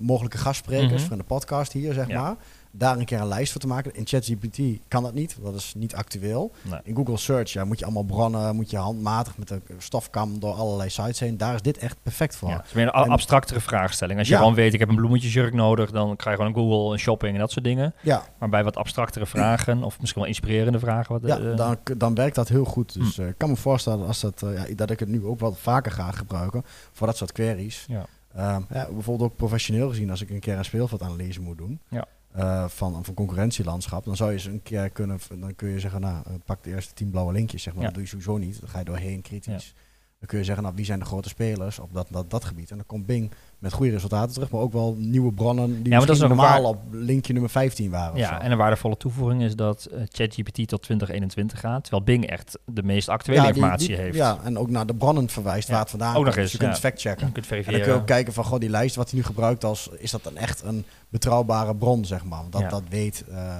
mogelijke 0.00 0.38
gastsprekers 0.38 1.00
Mhm. 1.00 1.08
van 1.08 1.18
de 1.18 1.24
podcast 1.24 1.72
hier, 1.72 1.92
zeg 1.92 2.08
Ja. 2.08 2.22
maar. 2.22 2.36
Daar 2.78 2.98
een 2.98 3.04
keer 3.04 3.20
een 3.20 3.28
lijst 3.28 3.52
voor 3.52 3.60
te 3.60 3.66
maken. 3.66 3.94
In 3.94 4.06
ChatGPT 4.06 4.58
kan 4.88 5.02
dat 5.02 5.14
niet, 5.14 5.36
dat 5.42 5.54
is 5.54 5.72
niet 5.76 5.94
actueel. 5.94 6.52
Nee. 6.62 6.80
In 6.82 6.94
Google 6.96 7.16
Search 7.16 7.52
ja, 7.52 7.64
moet 7.64 7.78
je 7.78 7.84
allemaal 7.84 8.02
bronnen, 8.02 8.56
moet 8.56 8.70
je 8.70 8.76
handmatig 8.76 9.38
met 9.38 9.50
een 9.50 9.62
stofkam 9.78 10.40
door 10.40 10.52
allerlei 10.54 10.88
sites 10.90 11.20
heen. 11.20 11.36
Daar 11.36 11.54
is 11.54 11.62
dit 11.62 11.78
echt 11.78 11.96
perfect 12.02 12.36
voor. 12.36 12.48
Ja, 12.48 12.56
het 12.56 12.66
is 12.66 12.72
meer 12.72 12.86
een 12.86 12.92
En- 13.04 13.10
abstractere 13.10 13.60
vraagstelling. 13.60 14.18
Als 14.18 14.28
je 14.28 14.34
Ja. 14.34 14.38
gewoon 14.40 14.54
weet, 14.54 14.72
ik 14.74 14.78
heb 14.78 14.88
een 14.88 14.96
bloemetjesjurk 14.96 15.54
nodig, 15.54 15.90
dan 15.90 16.16
krijg 16.16 16.36
je 16.38 16.42
gewoon 16.44 16.62
een 16.64 16.68
Google, 16.70 16.92
een 16.92 16.98
shopping 16.98 17.32
en 17.34 17.40
dat 17.40 17.50
soort 17.50 17.64
dingen. 17.64 17.94
Ja, 18.02 18.22
Maar 18.38 18.48
bij 18.48 18.64
wat 18.64 18.76
abstractere 18.76 19.26
vragen, 19.26 19.82
of 19.82 20.00
misschien 20.00 20.20
wel 20.20 20.30
inspirerende 20.30 20.78
vragen. 20.78 21.12
Wat, 21.20 21.30
ja 21.30 21.38
eh, 21.50 21.56
dan, 21.56 21.76
dan 21.96 22.14
werkt 22.14 22.34
dat 22.34 22.48
heel 22.48 22.64
goed. 22.64 22.92
Dus 22.94 23.16
Hm. 23.16 23.22
eh, 23.22 23.28
ik 23.28 23.34
kan 23.38 23.48
me 23.50 23.56
voorstellen 23.56 24.06
als 24.06 24.20
dat, 24.20 24.42
eh, 24.42 24.68
ja, 24.68 24.74
dat 24.74 24.90
ik 24.90 25.00
het 25.00 25.08
nu 25.08 25.24
ook 25.24 25.40
wel 25.40 25.52
vaker 25.54 25.92
ga 25.92 26.10
gebruiken 26.10 26.62
voor 26.92 27.06
dat 27.06 27.16
soort 27.16 27.32
queries. 27.32 27.84
ja. 27.88 28.04
Ehm, 28.34 28.62
ja, 28.72 28.88
bijvoorbeeld 28.92 29.30
ook 29.30 29.36
professioneel 29.36 29.88
gezien, 29.88 30.10
als 30.10 30.20
ik 30.22 30.30
een 30.30 30.40
keer 30.40 30.56
een 30.58 30.64
speelveldanalyse 30.64 31.40
moet 31.40 31.58
doen 31.58 31.80
Ja. 31.88 32.04
Eh, 32.38 32.68
van, 32.68 33.04
van 33.04 33.14
concurrentielandschap, 33.14 34.04
dan 34.04 34.16
zou 34.16 34.32
je 34.32 34.38
ze 34.38 34.50
een 34.50 34.62
keer 34.62 34.90
kunnen, 34.90 35.20
dan 35.38 35.54
kun 35.54 35.68
je 35.68 35.80
zeggen, 35.80 36.00
nou, 36.00 36.22
eh, 36.26 36.32
pak 36.44 36.64
de 36.64 36.70
eerste 36.70 36.94
tien 36.94 37.10
blauwe 37.10 37.32
linkjes, 37.32 37.62
zeg 37.62 37.72
maar. 37.72 37.82
Ja. 37.82 37.88
Dat 37.88 37.98
doe 37.98 38.04
je 38.04 38.08
sowieso 38.08 38.36
niet. 38.36 38.60
Dan 38.60 38.68
ga 38.68 38.78
je 38.78 38.84
doorheen 38.84 39.22
kritisch. 39.22 39.74
Dan 40.18 40.28
kun 40.28 40.38
je 40.38 40.44
zeggen, 40.44 40.62
nou, 40.62 40.74
wie 40.76 40.84
zijn 40.84 40.98
de 40.98 41.04
grote 41.04 41.28
spelers 41.28 41.78
op 41.78 41.92
dat, 41.92 42.08
dat, 42.10 42.30
dat 42.30 42.44
gebied? 42.44 42.70
En 42.70 42.76
dan 42.76 42.86
komt 42.86 43.06
Bing 43.06 43.32
met 43.58 43.72
goede 43.72 43.92
resultaten 43.92 44.32
terug, 44.34 44.50
maar 44.50 44.60
ook 44.60 44.72
wel 44.72 44.94
nieuwe 44.98 45.32
bronnen 45.32 45.82
die 45.82 45.92
maar 45.92 46.06
dat 46.06 46.16
is 46.16 46.22
normaal 46.22 46.64
op 46.64 46.78
linkje 46.90 47.32
nummer 47.32 47.50
15 47.50 47.90
waren. 47.90 48.16
ja, 48.18 48.40
en 48.42 48.50
een 48.50 48.58
waardevolle 48.58 48.96
toevoeging 48.96 49.42
is 49.42 49.56
dat 49.56 49.84
eh, 49.84 50.00
ChatGPT 50.08 50.68
tot 50.68 50.82
2021 50.82 51.60
gaat, 51.60 51.82
terwijl 51.82 52.02
Bing 52.04 52.26
echt 52.26 52.58
de 52.64 52.82
meest 52.82 53.08
actuele 53.08 53.40
Ja, 53.40 53.46
die- 53.46 53.54
informatie 53.54 53.86
die- 53.88 53.96
heeft. 53.96 54.16
Ja, 54.16 54.38
en 54.44 54.58
ook 54.58 54.70
naar 54.70 54.86
de 54.86 54.94
bronnen 54.94 55.28
verwijst 55.28 55.66
Ja. 55.66 55.72
waar 55.72 55.80
het 55.82 55.90
vandaan 55.90 56.16
Ook 56.16 56.24
nog 56.24 56.24
komt. 56.24 56.36
eens, 56.36 56.44
Dus 56.44 56.52
je 56.52 56.58
kunt 56.58 56.70
ja. 56.70 56.76
het 56.76 56.86
factchecken. 56.86 57.26
Je 57.26 57.32
kunt 57.32 57.44
En 57.44 57.50
dan 57.50 57.56
kun 57.62 57.64
verifiëren. 57.64 57.94
je 57.94 58.00
ook 58.00 58.06
kijken 58.06 58.32
van, 58.32 58.44
goh, 58.44 58.58
die 58.60 58.70
lijst 58.70 58.96
wat 58.96 59.10
hij 59.10 59.18
nu 59.18 59.24
gebruikt 59.24 59.64
als, 59.64 59.88
is 59.98 60.10
dat 60.10 60.24
dan 60.24 60.36
echt 60.36 60.62
een 60.62 60.84
betrouwbare 61.08 61.74
bron, 61.76 62.04
zeg 62.04 62.24
maar. 62.24 62.40
Want 62.40 62.52
dat, 62.52 62.60
Ja. 62.60 62.68
dat 62.68 62.82
weet 62.88 63.24
eh, 63.30 63.56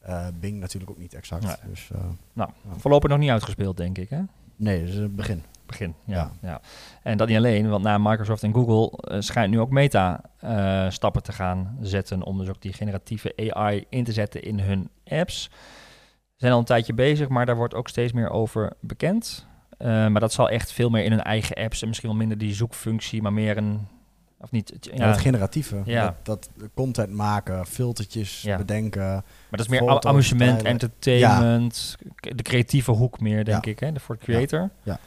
eh, 0.00 0.26
Bing 0.40 0.60
natuurlijk 0.60 0.90
ook 0.90 0.98
niet 0.98 1.14
exact. 1.14 1.58
Dus 1.70 1.88
Nou, 2.32 2.50
Ja. 2.68 2.74
voorlopig 2.76 3.10
nog 3.10 3.18
niet 3.18 3.30
uitgespeeld, 3.30 3.76
denk 3.76 3.98
ik. 3.98 4.10
Hè? 4.10 4.20
nee, 4.56 4.80
dat 4.80 4.88
is 4.88 4.94
het 4.96 5.16
begin. 5.16 5.42
Begin, 5.66 5.94
ja, 6.04 6.14
Ja. 6.14 6.30
ja. 6.42 6.60
En 7.02 7.16
dat 7.16 7.28
niet 7.28 7.36
alleen, 7.36 7.68
want 7.68 7.82
na 7.84 7.98
Microsoft 7.98 8.42
en 8.42 8.54
Google 8.54 8.98
eh, 8.98 9.20
schijnt 9.20 9.50
nu 9.50 9.60
ook 9.60 9.70
Meta 9.70 10.20
eh, 10.38 10.90
stappen 10.90 11.22
te 11.22 11.32
gaan 11.32 11.76
zetten 11.80 12.22
om 12.22 12.38
dus 12.38 12.48
ook 12.48 12.62
die 12.62 12.72
generatieve 12.72 13.32
AI 13.54 13.84
in 13.88 14.04
te 14.04 14.12
zetten 14.12 14.42
in 14.42 14.60
hun 14.60 14.90
apps. 15.04 15.42
Ze 15.42 16.42
zijn 16.42 16.52
al 16.52 16.58
een 16.58 16.64
tijdje 16.64 16.94
bezig, 16.94 17.28
maar 17.28 17.46
daar 17.46 17.56
wordt 17.56 17.74
ook 17.74 17.88
steeds 17.88 18.12
meer 18.12 18.30
over 18.30 18.72
bekend. 18.80 19.46
Eh, 19.78 19.88
maar 19.88 20.20
dat 20.20 20.32
zal 20.32 20.48
echt 20.48 20.72
veel 20.72 20.90
meer 20.90 21.04
in 21.04 21.10
hun 21.10 21.22
eigen 21.22 21.56
apps 21.56 21.82
en 21.82 21.88
misschien 21.88 22.08
wel 22.08 22.18
minder 22.18 22.38
die 22.38 22.54
zoekfunctie, 22.54 23.22
maar 23.22 23.32
meer 23.32 23.56
een, 23.56 23.86
of 24.40 24.50
niet, 24.50 24.72
Ja. 24.80 24.94
ja, 24.94 25.06
het 25.10 25.20
generatieve, 25.20 25.82
Ja. 25.84 26.16
dat, 26.22 26.48
dat 26.56 26.68
content 26.74 27.10
maken, 27.12 27.66
filtertjes 27.66 28.42
Ja. 28.42 28.56
bedenken. 28.56 29.02
maar 29.02 29.24
dat 29.50 29.60
is 29.60 29.68
meer 29.68 30.00
amusement, 30.00 30.62
entertainment, 30.62 31.96
de 32.20 32.42
creatieve 32.42 32.90
hoek 32.90 33.20
meer, 33.20 33.44
denk 33.44 33.66
ik, 33.66 33.78
hè, 33.80 33.90
voor 34.00 34.16
de 34.16 34.24
creator. 34.24 34.70
Ja. 34.82 34.98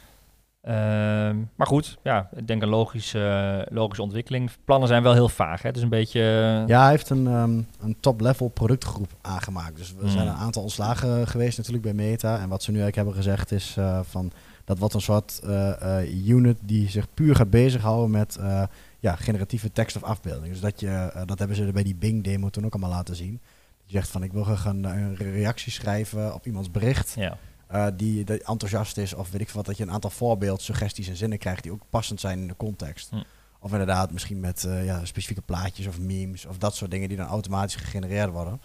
Ehm, 0.62 1.36
maar 1.56 1.66
goed, 1.66 1.98
ja, 2.02 2.28
ik 2.36 2.46
denk 2.46 2.62
een 2.62 2.68
logische, 2.68 3.66
logische 3.70 4.02
ontwikkeling. 4.02 4.50
Plannen 4.64 4.88
zijn 4.88 5.02
wel 5.02 5.12
heel 5.12 5.28
vaag. 5.28 5.62
Hè? 5.62 5.68
Het 5.68 5.76
is 5.76 5.82
een 5.82 5.88
beetje... 5.88 6.20
Ja, 6.66 6.80
hij 6.82 6.90
heeft 6.90 7.10
een, 7.10 7.26
ehm, 7.26 7.60
een 7.80 7.96
top-level 8.00 8.48
productgroep 8.48 9.10
aangemaakt. 9.20 9.76
Dus 9.76 9.94
we 9.94 10.02
Mm. 10.04 10.08
zijn 10.10 10.26
een 10.26 10.34
aantal 10.34 10.62
ontslagen 10.62 11.26
geweest 11.26 11.56
natuurlijk 11.56 11.84
bij 11.84 11.94
Meta. 11.94 12.38
En 12.40 12.48
wat 12.48 12.62
ze 12.62 12.70
nu 12.70 12.80
eigenlijk 12.80 12.96
hebben 12.96 13.14
gezegd 13.24 13.52
is 13.52 13.74
eh, 13.78 14.00
van... 14.02 14.32
Dat 14.64 14.78
wordt 14.78 14.94
een 14.94 15.00
soort 15.00 15.40
eh, 15.44 15.98
eh, 16.00 16.26
unit 16.28 16.58
die 16.62 16.88
zich 16.90 17.06
puur 17.14 17.34
gaat 17.36 17.50
bezighouden 17.50 18.10
met 18.10 18.36
eh, 18.36 18.62
ja, 18.98 19.16
generatieve 19.16 19.72
tekst 19.72 19.96
of 19.96 20.02
afbeelding. 20.02 20.52
Dus 20.52 20.60
dat, 20.60 20.80
je, 20.80 20.88
eh, 20.88 21.22
dat 21.26 21.38
hebben 21.38 21.56
ze 21.56 21.72
bij 21.72 21.82
die 21.82 21.94
Bing-demo 21.94 22.48
toen 22.50 22.64
ook 22.64 22.72
allemaal 22.72 22.90
laten 22.90 23.16
zien. 23.16 23.40
Je 23.84 23.92
zegt 23.92 24.08
van 24.08 24.22
ik 24.22 24.32
wil 24.32 24.44
graag 24.44 24.64
een, 24.64 24.84
een 24.84 25.14
reactie 25.16 25.72
schrijven 25.72 26.34
op 26.34 26.46
iemands 26.46 26.70
bericht. 26.70 27.14
Ja. 27.16 27.36
Eh, 27.70 27.86
die, 27.96 28.24
die 28.24 28.42
enthousiast 28.44 28.96
is 28.96 29.14
of 29.14 29.30
weet 29.30 29.40
ik 29.40 29.50
wat, 29.50 29.66
dat 29.66 29.76
je 29.76 29.82
een 29.82 29.90
aantal 29.90 30.10
voorbeeld, 30.10 30.62
suggesties 30.62 31.08
en 31.08 31.16
zinnen 31.16 31.38
krijgt 31.38 31.62
die 31.62 31.72
ook 31.72 31.82
passend 31.90 32.20
zijn 32.20 32.38
in 32.40 32.46
de 32.48 32.56
context. 32.56 33.10
Hm. 33.10 33.22
Of 33.60 33.70
inderdaad 33.72 34.12
misschien 34.12 34.40
met 34.40 34.64
eh, 34.64 34.84
ja, 34.84 35.04
specifieke 35.04 35.42
plaatjes 35.42 35.86
of 35.86 35.98
memes 35.98 36.46
of 36.46 36.58
dat 36.58 36.74
soort 36.74 36.90
dingen 36.90 37.08
die 37.08 37.16
dan 37.16 37.26
automatisch 37.26 37.74
gegenereerd 37.74 38.30
worden. 38.30 38.60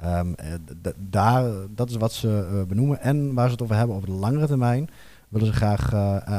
Ehm, 0.00 0.32
eh, 0.32 0.54
daar, 0.96 1.50
dat 1.70 1.90
is 1.90 1.96
wat 1.96 2.12
ze 2.12 2.64
benoemen. 2.68 3.00
En 3.00 3.34
waar 3.34 3.46
ze 3.46 3.52
het 3.52 3.62
over 3.62 3.76
hebben 3.76 3.96
over 3.96 4.08
de 4.08 4.14
langere 4.14 4.46
termijn, 4.46 4.90
willen 5.28 5.46
ze 5.46 5.52
graag 5.52 5.94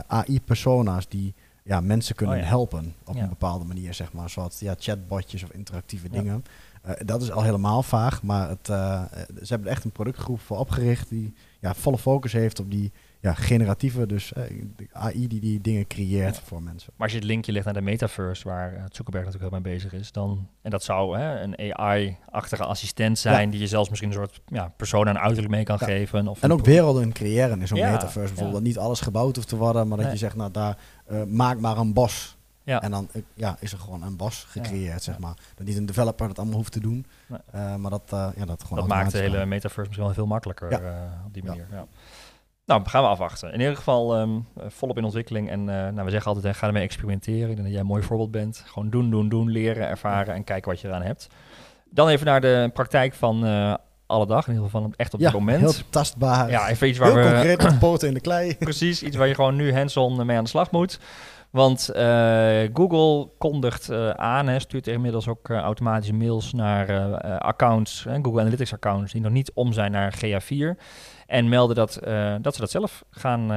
AI-persona's 0.08 1.08
die 1.08 1.34
ja, 1.64 1.82
mensen 1.82 2.16
kunnen 2.16 2.36
Oh 2.36 2.42
ja. 2.42 2.48
helpen 2.48 2.94
op 3.06 3.16
Ja. 3.16 3.22
een 3.24 3.30
bepaalde 3.30 3.66
manier, 3.66 3.94
zeg 3.94 4.14
maar. 4.14 4.30
Zoals 4.30 4.60
ja, 4.60 4.76
chatbotjes 4.80 5.44
of 5.44 5.52
interactieve 5.52 6.10
dingen. 6.10 6.44
Eh, 6.82 6.94
dat 7.06 7.22
is 7.22 7.32
al 7.32 7.44
helemaal 7.44 7.84
vaag, 7.84 8.24
maar 8.24 8.50
het, 8.50 8.70
eh, 8.70 9.04
ze 9.42 9.48
hebben 9.48 9.68
er 9.68 9.74
echt 9.74 9.84
een 9.84 9.92
productgroep 9.92 10.40
voor 10.40 10.58
opgericht 10.58 11.10
die 11.10 11.34
ja, 11.60 11.74
volle 11.74 11.98
focus 11.98 12.34
heeft 12.34 12.60
op 12.60 12.72
die 12.72 12.92
ja, 13.20 13.34
generatieve, 13.34 14.06
dus 14.06 14.34
eh, 14.34 14.44
AI 14.92 15.28
die 15.28 15.40
die 15.40 15.62
dingen 15.62 15.88
creëert 15.88 16.36
Ja. 16.36 16.42
voor 16.44 16.62
mensen. 16.64 16.94
Maar 16.96 17.04
als 17.08 17.12
je 17.12 17.18
het 17.18 17.28
linkje 17.28 17.52
legt 17.52 17.66
naar 17.66 17.74
de 17.74 17.82
metaverse, 17.82 18.48
waar 18.48 18.72
Zuckerberg 18.92 19.26
natuurlijk 19.26 19.52
heel 19.54 19.62
mee 19.62 19.74
bezig 19.74 19.94
is, 19.94 20.12
dan, 20.12 20.48
en 20.62 20.72
dat 20.72 20.84
zou 20.84 21.18
hè, 21.18 21.40
een 21.42 21.78
AI-achtige 21.80 22.64
assistent 22.64 23.20
zijn, 23.20 23.50
die 23.50 23.60
je 23.60 23.68
zelfs 23.68 23.90
misschien 23.90 24.10
een 24.10 24.16
soort 24.18 24.42
ja, 24.46 24.74
persoon 24.78 25.08
en 25.08 25.20
uiterlijk 25.20 25.50
mee 25.54 25.64
kan 25.64 25.78
Ja. 25.80 25.86
geven. 25.86 26.28
Of 26.28 26.42
En 26.42 26.52
ook 26.52 26.66
werelden 26.66 27.12
creëren 27.14 27.62
in 27.62 27.68
zo'n 27.68 27.80
metaverse 27.80 28.12
bijvoorbeeld. 28.20 28.54
Dat 28.54 28.64
niet 28.64 28.78
alles 28.78 29.00
gebouwd 29.02 29.36
hoeft 29.36 29.48
te 29.48 29.58
worden, 29.58 29.88
maar 29.88 29.98
dat 29.98 30.06
Nee. 30.06 30.16
je 30.16 30.20
zegt, 30.22 30.36
nou 30.36 30.52
daar, 30.52 30.78
maak 31.28 31.60
maar 31.60 31.78
een 31.78 31.94
bos. 31.94 32.38
Ja. 32.72 32.82
En 32.82 32.92
dan 32.92 33.10
eh, 33.12 33.22
ja, 33.34 33.58
is 33.60 33.72
er 33.72 33.80
gewoon 33.80 34.04
een 34.04 34.16
bos 34.18 34.46
gecreëerd, 34.50 35.04
zeg 35.04 35.20
maar. 35.20 35.34
Dat 35.56 35.68
niet 35.68 35.78
een 35.78 35.86
developer 35.86 36.28
dat 36.28 36.38
allemaal 36.40 36.56
hoeft 36.58 36.72
te 36.72 36.80
doen, 36.80 37.06
Nee. 37.28 37.40
eh, 37.52 37.76
maar 37.76 37.92
dat, 37.92 38.02
eh, 38.10 38.28
ja, 38.36 38.46
dat 38.46 38.62
gewoon 38.64 38.80
Dat 38.80 38.88
maakt 38.88 39.12
de 39.12 39.18
hele 39.18 39.46
metaverse 39.46 39.82
misschien 39.82 40.06
wel 40.06 40.14
veel 40.14 40.26
makkelijker 40.26 40.74
op 41.26 41.34
die 41.34 41.44
manier. 41.44 41.68
Ja. 41.72 41.86
Nou, 42.66 42.82
gaan 42.90 43.04
we 43.04 43.10
afwachten. 43.10 43.54
In 43.54 43.60
ieder 43.60 43.76
geval 43.76 44.16
ehm, 44.16 44.30
eh, 44.58 44.66
volop 44.68 44.98
in 44.98 45.04
ontwikkeling. 45.04 45.50
En 45.50 45.64
nou, 45.64 46.04
we 46.04 46.10
zeggen 46.10 46.34
altijd, 46.36 46.56
ga 46.56 46.68
ermee 46.68 46.84
experimenteren. 46.84 47.42
Ik 47.42 47.48
denk 47.48 47.62
dat 47.62 47.72
jij 47.72 47.80
een 47.80 47.86
mooi 47.86 48.04
voorbeeld 48.04 48.32
bent. 48.32 48.64
Gewoon 48.66 48.90
doen, 48.90 49.10
doen, 49.10 49.30
doen, 49.30 49.50
leren, 49.50 49.88
ervaren 49.88 50.34
en 50.34 50.44
kijken 50.44 50.72
wat 50.72 50.82
je 50.82 50.88
eraan 50.88 51.02
hebt. 51.02 51.28
Dan 51.90 52.08
even 52.08 52.26
naar 52.26 52.42
de 52.42 52.70
praktijk 52.74 53.14
van 53.14 53.46
eh, 53.46 53.74
alle 54.06 54.26
dag. 54.26 54.48
In 54.48 54.54
ieder 54.54 54.66
geval 54.66 54.82
van 54.82 54.94
echt 54.96 55.14
op 55.14 55.20
Ja, 55.20 55.26
dit 55.26 55.40
moment. 55.40 55.62
heel 55.62 55.74
tastbaar. 55.90 56.50
ja, 56.50 56.70
even 56.70 56.88
iets 56.88 56.98
waar 56.98 57.12
heel 57.12 57.24
we... 57.24 57.32
concreet 57.56 57.80
poten 57.80 58.08
in 58.08 58.14
de 58.14 58.20
klei. 58.22 58.56
Precies, 58.60 59.04
iets 59.04 59.16
waar 59.16 59.28
je 59.28 59.36
gewoon 59.36 59.56
nu 59.56 59.74
hands-on 59.74 60.26
mee 60.26 60.38
aan 60.38 60.44
de 60.44 60.50
slag 60.50 60.72
moet. 60.72 61.00
Want 61.52 61.90
eh, 61.90 62.62
Google 62.74 63.30
kondigt 63.38 63.90
eh, 63.90 64.10
aan, 64.10 64.48
hè, 64.48 64.60
stuurt 64.60 64.88
inmiddels 64.88 65.28
ook 65.28 65.50
eh, 65.50 65.58
automatische 65.58 66.14
mails 66.14 66.54
naar 66.54 67.18
accounts, 67.40 68.06
Google 68.22 68.42
Analytics 68.42 68.74
accounts, 68.74 69.12
die 69.12 69.22
nog 69.22 69.32
niet 69.32 69.52
om 69.54 69.74
zijn 69.74 69.92
naar 69.92 70.14
GA4. 70.26 70.82
En 71.28 71.50
melden 71.50 71.76
dat, 71.76 72.00
dat 72.42 72.56
ze 72.56 72.62
dat 72.62 72.72
zelf 72.72 73.04
gaan, 73.10 73.50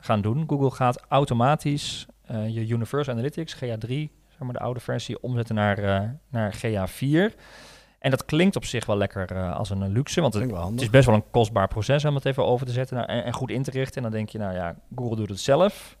gaan 0.00 0.20
doen. 0.20 0.44
Google 0.46 0.70
gaat 0.70 1.04
automatisch 1.08 2.06
je 2.48 2.66
Universal 2.66 3.14
Analytics, 3.14 3.56
GA3, 3.56 3.88
zeg 3.88 4.38
maar 4.38 4.52
de 4.52 4.58
oude 4.58 4.80
versie, 4.80 5.22
omzetten 5.22 5.54
naar, 5.54 6.16
naar 6.28 6.54
GA4. 6.56 7.34
En 7.98 8.10
dat 8.10 8.24
klinkt 8.24 8.56
op 8.56 8.64
zich 8.64 8.86
wel 8.86 8.96
lekker 8.96 9.52
als 9.52 9.70
een 9.70 9.92
luxe, 9.92 10.20
want 10.20 10.34
het, 10.34 10.80
is 10.80 10.90
best 10.90 11.06
wel 11.06 11.14
een 11.14 11.30
kostbaar 11.30 11.68
proces 11.68 12.04
om 12.04 12.14
het 12.14 12.24
even 12.24 12.46
over 12.46 12.66
te 12.66 12.72
zetten 12.72 12.96
nou, 12.96 13.08
en, 13.08 13.24
en 13.24 13.32
goed 13.32 13.50
in 13.50 13.62
te 13.62 13.70
richten. 13.70 13.96
En 13.96 14.02
dan 14.02 14.12
denk 14.12 14.28
je, 14.28 14.38
nou 14.38 14.54
ja, 14.54 14.76
Google 14.94 15.16
doet 15.16 15.28
het 15.28 15.40
zelf. 15.40 15.98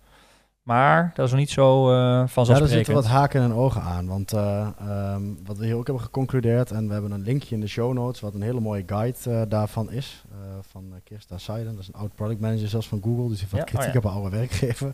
Maar 0.68 1.10
dat 1.14 1.24
is 1.24 1.30
nog 1.30 1.40
niet 1.40 1.50
zo 1.50 1.88
eh 1.90 1.94
Ja, 1.96 2.16
daar 2.18 2.28
vanzelfsprekend. 2.28 2.86
zitten 2.86 2.94
wat 2.94 3.12
haken 3.20 3.42
en 3.42 3.52
ogen 3.52 3.82
aan. 3.82 4.06
Want 4.06 4.32
eh, 4.32 4.68
ehm, 4.80 5.22
wat 5.44 5.56
we 5.58 5.64
hier 5.64 5.76
ook 5.76 5.86
hebben 5.86 6.04
geconcludeerd, 6.04 6.70
en 6.70 6.86
we 6.86 6.92
hebben 6.92 7.10
een 7.10 7.22
linkje 7.22 7.54
in 7.54 7.60
de 7.60 7.66
show 7.66 7.92
notes, 7.92 8.20
wat 8.20 8.34
een 8.34 8.42
hele 8.42 8.60
mooie 8.60 8.82
guide 8.86 9.18
eh, 9.30 9.42
daarvan 9.48 9.90
is. 9.90 10.24
van 10.70 10.84
Kirsta 11.04 11.38
Seiden, 11.38 11.72
dat 11.72 11.82
is 11.82 11.88
een 11.88 12.00
oud 12.00 12.14
product 12.14 12.40
manager 12.40 12.68
zelfs 12.68 12.88
van 12.88 13.00
Google, 13.02 13.28
dus 13.28 13.38
die 13.38 13.38
heeft 13.38 13.50
wat 13.50 13.60
Ja, 13.60 13.64
oh 13.66 13.70
kritiek 13.72 13.92
ja. 13.92 13.98
op 13.98 14.04
haar 14.04 14.22
oude 14.22 14.36
werkgever. 14.36 14.92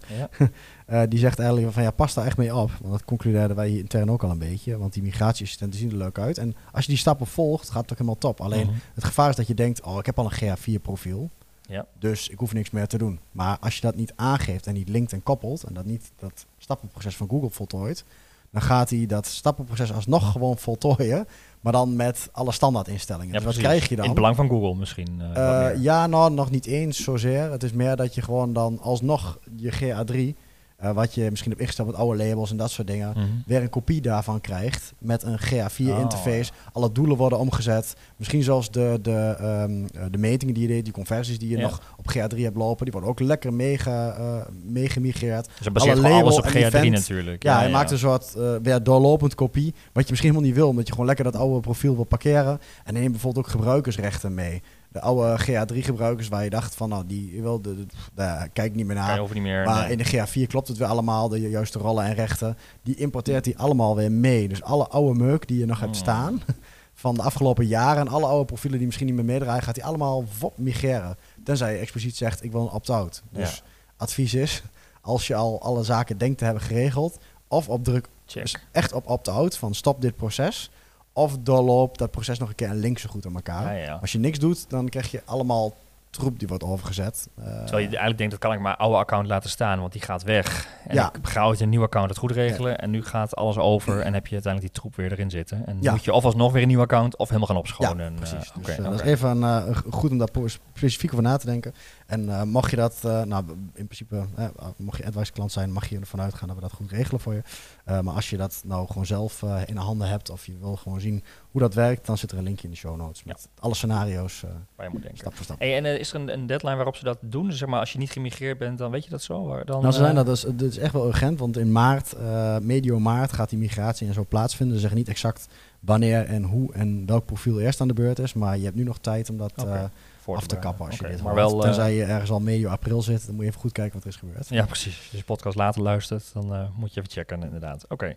Ja. 0.86 1.06
Die 1.06 1.18
zegt 1.18 1.38
eigenlijk 1.38 1.72
van 1.72 1.82
ja, 1.82 1.90
pas 1.90 2.14
daar 2.14 2.26
echt 2.26 2.36
mee 2.36 2.54
op. 2.56 2.70
Want 2.80 2.92
dat 2.92 3.04
concludeerden 3.04 3.56
wij 3.56 3.68
hier 3.68 3.78
intern 3.78 4.10
ook 4.10 4.22
al 4.22 4.30
een 4.30 4.38
beetje. 4.38 4.78
Want 4.78 4.92
die 4.92 5.02
migratieassistenten 5.02 5.78
zien 5.80 5.90
er 5.90 5.96
leuk 5.96 6.18
uit. 6.18 6.38
En 6.38 6.54
als 6.72 6.84
je 6.84 6.90
die 6.90 7.00
stappen 7.00 7.26
volgt, 7.26 7.70
gaat 7.70 7.82
het 7.82 7.90
ook 7.92 7.98
helemaal 7.98 8.18
top. 8.18 8.40
Alleen 8.40 8.66
Mhm. 8.66 8.76
het 8.94 9.04
gevaar 9.04 9.28
is 9.28 9.36
dat 9.36 9.46
je 9.46 9.54
denkt, 9.54 9.82
oh 9.82 9.98
ik 9.98 10.06
heb 10.06 10.18
al 10.18 10.24
een 10.24 10.32
GA4 10.56 10.80
profiel. 10.82 11.30
Ja. 11.68 11.86
Dus 11.98 12.28
ik 12.28 12.38
hoef 12.38 12.52
niks 12.52 12.70
meer 12.70 12.86
te 12.86 12.98
doen. 12.98 13.18
Maar 13.32 13.56
als 13.60 13.74
je 13.74 13.80
dat 13.80 13.94
niet 13.94 14.12
aangeeft 14.16 14.66
en 14.66 14.74
niet 14.74 14.88
linkt 14.88 15.12
en 15.12 15.22
koppelt. 15.22 15.62
En 15.62 15.74
dat 15.74 15.84
niet 15.84 16.10
dat 16.18 16.46
stappenproces 16.58 17.16
van 17.16 17.28
Google 17.28 17.50
voltooit. 17.50 18.04
Dan 18.50 18.62
gaat 18.62 18.90
hij 18.90 19.06
dat 19.06 19.26
stappenproces 19.26 19.92
alsnog 19.92 20.32
gewoon 20.32 20.58
voltooien. 20.58 21.26
Maar 21.60 21.72
dan 21.72 21.96
met 21.96 22.28
alle 22.32 22.52
standaardinstellingen. 22.52 23.32
Ja, 23.32 23.38
dus 23.38 23.44
wat 23.44 23.56
krijg 23.56 23.88
je 23.88 23.94
dan? 23.96 24.04
In 24.04 24.10
het 24.10 24.14
belang 24.14 24.36
van 24.36 24.48
Google 24.48 24.74
misschien. 24.74 25.20
eh, 25.34 25.70
Eh, 25.70 25.82
ja, 25.82 26.06
nou, 26.06 26.32
nog 26.32 26.50
niet 26.50 26.66
eens 26.66 27.02
zozeer. 27.02 27.50
Het 27.50 27.62
is 27.62 27.72
meer 27.72 27.96
dat 27.96 28.14
je 28.14 28.22
gewoon 28.22 28.52
dan 28.52 28.78
alsnog 28.80 29.38
je 29.56 29.72
GA3, 29.72 30.36
eh, 30.76 30.90
wat 30.90 31.14
je 31.14 31.26
misschien 31.30 31.50
hebt 31.50 31.62
ingesteld 31.62 31.88
met 31.88 31.96
oude 31.96 32.24
labels 32.24 32.50
en 32.50 32.56
dat 32.56 32.70
soort 32.70 32.86
dingen, 32.86 33.08
Mhm. 33.16 33.26
weer 33.46 33.62
een 33.62 33.68
kopie 33.70 34.00
daarvan 34.00 34.40
krijgt 34.40 34.92
met 34.98 35.22
een 35.22 35.38
GA4 35.38 35.92
Oh, 35.92 36.00
interface. 36.00 36.52
Alle 36.72 36.92
doelen 36.92 37.16
worden 37.16 37.38
omgezet. 37.38 37.94
Misschien 38.16 38.42
zelfs 38.42 38.70
de, 38.70 38.98
de, 39.02 39.34
ehm, 39.38 39.84
eh, 39.94 40.02
de 40.10 40.18
metingen 40.18 40.54
die 40.54 40.62
je 40.62 40.68
deed, 40.68 40.84
die 40.84 40.92
conversies 40.92 41.38
die 41.38 41.48
je 41.48 41.56
Ja. 41.56 41.62
nog 41.62 41.94
op 41.96 42.08
GA3 42.08 42.42
hebt 42.44 42.56
lopen, 42.56 42.84
die 42.84 42.92
worden 42.92 43.10
ook 43.10 43.20
lekker 43.20 43.52
meega, 43.52 44.14
eh 44.16 44.46
meegemigreerd. 44.62 45.48
Dus 45.58 45.72
baseert 45.72 46.02
alles 46.04 46.36
op 46.38 46.44
en 46.44 46.50
GA3 46.50 46.64
event. 46.64 46.90
natuurlijk. 46.90 47.42
Ja, 47.42 47.58
hij 47.58 47.70
maakt 47.70 47.90
een 47.90 47.98
soort 47.98 48.32
weer 48.62 48.82
doorlopend 48.82 49.34
kopie, 49.34 49.74
wat 49.92 50.04
je 50.04 50.10
misschien 50.10 50.30
helemaal 50.30 50.42
niet 50.50 50.54
wil, 50.58 50.68
omdat 50.68 50.84
je 50.86 50.90
gewoon 50.92 51.06
lekker 51.06 51.24
dat 51.24 51.36
oude 51.36 51.60
profiel 51.60 51.94
wil 51.94 52.04
parkeren. 52.04 52.58
En 52.84 52.94
neem 52.94 53.10
bijvoorbeeld 53.10 53.44
ook 53.44 53.50
gebruikersrechten 53.50 54.34
mee. 54.34 54.62
De 54.94 55.00
oude 55.00 55.38
GA3-gebruikers 55.40 56.28
waar 56.28 56.44
je 56.44 56.50
dacht 56.50 56.74
van, 56.74 56.88
nou, 56.88 57.06
die 57.06 57.42
wil 57.42 57.60
de, 57.62 57.74
de- 57.76 57.86
daar 58.14 58.48
kijk 58.48 58.74
niet 58.74 58.86
meer 58.86 58.96
naar. 58.96 59.18
over 59.18 59.34
niet 59.34 59.44
meer... 59.44 59.64
Maar 59.64 59.82
nee. 59.88 59.90
in 59.96 59.98
de 59.98 60.06
GA4 60.46 60.46
klopt 60.48 60.68
het 60.68 60.76
weer 60.76 60.86
allemaal, 60.86 61.28
de 61.28 61.40
juiste 61.40 61.78
rollen 61.78 62.04
en 62.04 62.14
rechten. 62.14 62.56
Die 62.82 62.96
importeert 62.96 63.44
hij 63.44 63.56
allemaal 63.56 63.96
weer 63.96 64.12
mee. 64.12 64.48
Dus 64.48 64.62
alle 64.62 64.88
oude 64.88 65.18
meuk 65.18 65.48
die 65.48 65.58
je 65.58 65.66
nog 65.66 65.80
hebt 65.80 65.92
Hmm. 65.96 66.02
staan 66.02 66.40
van 66.94 67.14
de 67.14 67.22
afgelopen 67.22 67.66
jaren 67.66 68.06
en 68.06 68.12
alle 68.12 68.26
oude 68.26 68.44
profielen 68.44 68.76
die 68.78 68.86
misschien 68.86 69.06
niet 69.06 69.16
meer 69.16 69.24
meedraaien, 69.24 69.62
gaat 69.62 69.76
hij 69.76 69.84
allemaal 69.84 70.24
vop 70.28 70.58
migreren. 70.58 71.16
Tenzij 71.44 71.72
je 71.72 71.78
expliciet 71.78 72.16
zegt, 72.16 72.44
ik 72.44 72.52
wil 72.52 72.60
een 72.60 72.70
opt-out. 72.72 73.22
Dus 73.30 73.62
advies 73.96 74.34
is, 74.34 74.62
als 75.00 75.26
je 75.26 75.34
al 75.34 75.60
alle 75.62 75.82
zaken 75.82 76.18
denkt 76.18 76.38
te 76.38 76.44
hebben 76.44 76.62
geregeld, 76.62 77.18
of 77.48 77.68
op 77.68 77.84
druk 77.84 78.08
dus 78.26 78.56
echt 78.72 78.92
op 78.92 79.08
opt-out, 79.10 79.56
van 79.56 79.74
stop 79.74 80.00
dit 80.00 80.16
proces. 80.16 80.70
Of 81.16 81.36
doorloop 81.38 81.98
dat 81.98 82.10
proces 82.10 82.38
nog 82.38 82.48
een 82.48 82.54
keer 82.54 82.68
en 82.68 82.76
link 82.76 82.98
ze 82.98 83.08
goed 83.08 83.26
aan 83.26 83.34
elkaar. 83.34 83.76
Ja, 83.76 83.84
ja. 83.84 83.98
Als 84.00 84.12
je 84.12 84.18
niks 84.18 84.38
doet, 84.38 84.70
dan 84.70 84.88
krijg 84.88 85.10
je 85.10 85.22
allemaal 85.24 85.74
troep 86.10 86.38
die 86.38 86.48
wordt 86.48 86.64
overgezet. 86.64 87.28
Eh, 87.34 87.44
Terwijl 87.44 87.78
je 87.78 87.86
eigenlijk 87.86 88.18
denkt, 88.18 88.32
dat 88.32 88.40
kan 88.42 88.52
ik 88.52 88.60
mijn 88.60 88.76
oude 88.76 88.96
account 88.96 89.26
laten 89.26 89.50
staan, 89.50 89.80
want 89.80 89.92
die 89.92 90.02
gaat 90.02 90.22
weg. 90.22 90.68
En 90.88 90.94
Ja. 90.94 91.12
ik 91.12 91.28
ga 91.28 91.46
ooit 91.46 91.60
een 91.60 91.68
nieuw 91.68 91.82
account 91.82 92.08
het 92.08 92.18
goed 92.18 92.30
regelen. 92.30 92.78
En 92.78 92.90
nu 92.90 93.04
gaat 93.04 93.36
alles 93.36 93.56
over 93.58 94.00
en 94.00 94.14
heb 94.14 94.26
je 94.26 94.32
uiteindelijk 94.34 94.72
die 94.72 94.82
troep 94.82 94.96
weer 94.96 95.12
erin 95.12 95.30
zitten. 95.30 95.66
En 95.66 95.76
Ja. 95.80 95.90
moet 95.90 96.04
je 96.04 96.12
of 96.12 96.24
alsnog 96.24 96.52
weer 96.52 96.62
een 96.62 96.68
nieuw 96.68 96.80
account 96.80 97.16
of 97.16 97.28
helemaal 97.28 97.46
gaan 97.48 97.56
ja, 97.56 97.62
opschonen. 97.62 98.12
Eh, 98.12 98.16
precies. 98.18 98.52
oké, 98.56 98.66
dus, 98.66 98.76
eh. 98.76 98.84
Dat 98.84 98.92
is 98.94 99.00
even 99.00 99.42
een, 99.42 99.68
eh, 99.68 99.76
goed 99.90 100.10
om 100.10 100.18
daar 100.18 100.28
specifiek 100.74 101.10
over 101.12 101.24
na 101.24 101.36
te 101.36 101.46
denken. 101.46 101.74
En 102.06 102.28
eh, 102.28 102.42
mocht 102.42 102.70
je 102.70 102.76
dat, 102.76 102.98
eh, 103.04 103.22
nou 103.22 103.44
in 103.74 103.84
principe, 103.86 104.24
eh, 104.36 104.46
mocht 104.76 104.98
je 104.98 105.06
advice 105.06 105.32
klant 105.32 105.52
zijn, 105.52 105.72
mag 105.72 105.88
je 105.88 105.98
ervan 105.98 106.20
uitgaan 106.20 106.46
dat 106.48 106.56
we 106.56 106.62
dat 106.62 106.72
goed 106.72 106.90
regelen 106.90 107.20
voor 107.20 107.34
je. 107.34 107.42
Eh, 107.84 108.00
maar 108.00 108.14
als 108.14 108.30
je 108.30 108.36
dat 108.36 108.62
nou 108.64 108.86
gewoon 108.86 109.06
zelf 109.06 109.42
in 109.66 109.74
de 109.74 109.80
handen 109.80 110.08
hebt 110.08 110.30
of 110.30 110.46
je 110.46 110.58
wil 110.60 110.76
gewoon 110.76 111.00
zien 111.00 111.24
hoe 111.50 111.60
dat 111.60 111.74
werkt, 111.74 112.06
dan 112.06 112.18
zit 112.18 112.30
er 112.32 112.38
een 112.38 112.44
linkje 112.44 112.64
in 112.64 112.70
de 112.70 112.76
show 112.76 112.96
notes 112.96 113.24
met 113.24 113.48
alle 113.58 113.74
scenario's 113.74 114.40
Waar 114.76 114.86
je 114.86 114.92
moet 114.92 115.02
denken. 115.02 115.18
stap 115.20 115.34
voor 115.34 115.44
stap. 115.44 115.58
Hey, 115.58 115.76
en 115.76 115.98
is 115.98 116.12
er 116.12 116.20
een, 116.20 116.32
een 116.32 116.46
deadline 116.46 116.74
waarop 116.76 116.96
ze 116.96 117.04
dat 117.04 117.18
doen? 117.20 117.46
Dus 117.48 117.58
zeg 117.58 117.68
maar, 117.68 117.80
als 117.80 117.92
je 117.92 117.98
niet 117.98 118.10
gemigreerd 118.10 118.58
bent, 118.58 118.78
dan 118.78 118.90
weet 118.90 119.04
je 119.04 119.10
dat 119.10 119.22
zo? 119.22 119.44
Waar- 119.46 119.64
Dan, 119.64 119.80
Nou, 119.80 119.92
ze 119.92 119.98
zijn 119.98 120.14
dat 120.14 120.26
dus, 120.26 120.40
dit 120.40 120.70
is 120.70 120.78
echt 120.78 120.92
wel 120.92 121.06
urgent, 121.06 121.38
want 121.38 121.56
in 121.56 121.72
maart, 121.72 122.14
medio 122.62 122.98
maart, 122.98 123.32
gaat 123.32 123.50
die 123.50 123.58
migratie 123.58 124.06
en 124.08 124.14
zo 124.14 124.24
plaatsvinden. 124.28 124.74
Ze 124.74 124.80
zeggen 124.80 124.98
niet 124.98 125.08
exact 125.08 125.46
wanneer 125.84 126.24
en 126.24 126.42
hoe 126.42 126.72
en 126.72 127.06
welk 127.06 127.26
profiel 127.26 127.60
eerst 127.60 127.80
aan 127.80 127.88
de 127.88 127.94
beurt 127.94 128.18
is, 128.18 128.32
maar 128.32 128.58
je 128.58 128.64
hebt 128.64 128.76
nu 128.76 128.82
nog 128.82 128.98
tijd 128.98 129.30
om 129.30 129.36
dat 129.36 129.52
eh, 129.56 129.84
voor 130.20 130.36
af 130.36 130.46
te 130.46 130.58
kappen 130.58 130.86
als 130.86 130.96
je 130.96 131.06
dit 131.06 131.22
maar 131.22 131.34
wel, 131.34 131.54
eh, 131.56 131.60
Tenzij 131.60 131.94
je 131.94 132.04
ergens 132.04 132.30
al 132.30 132.40
medio 132.40 132.68
april 132.68 133.02
zit, 133.02 133.26
dan 133.26 133.34
moet 133.34 133.44
je 133.44 133.50
even 133.50 133.60
goed 133.60 133.72
kijken 133.72 133.94
wat 133.94 134.02
er 134.02 134.08
is 134.08 134.16
gebeurd. 134.16 134.48
Ja, 134.48 134.64
precies. 134.64 134.96
Als 134.98 135.10
je 135.10 135.16
de 135.16 135.24
podcast 135.24 135.56
later 135.56 135.82
luistert, 135.82 136.30
dan 136.32 136.54
eh, 136.54 136.68
moet 136.76 136.94
je 136.94 137.00
even 137.00 137.12
checken, 137.12 137.42
inderdaad. 137.42 137.84
Oké. 137.88 138.14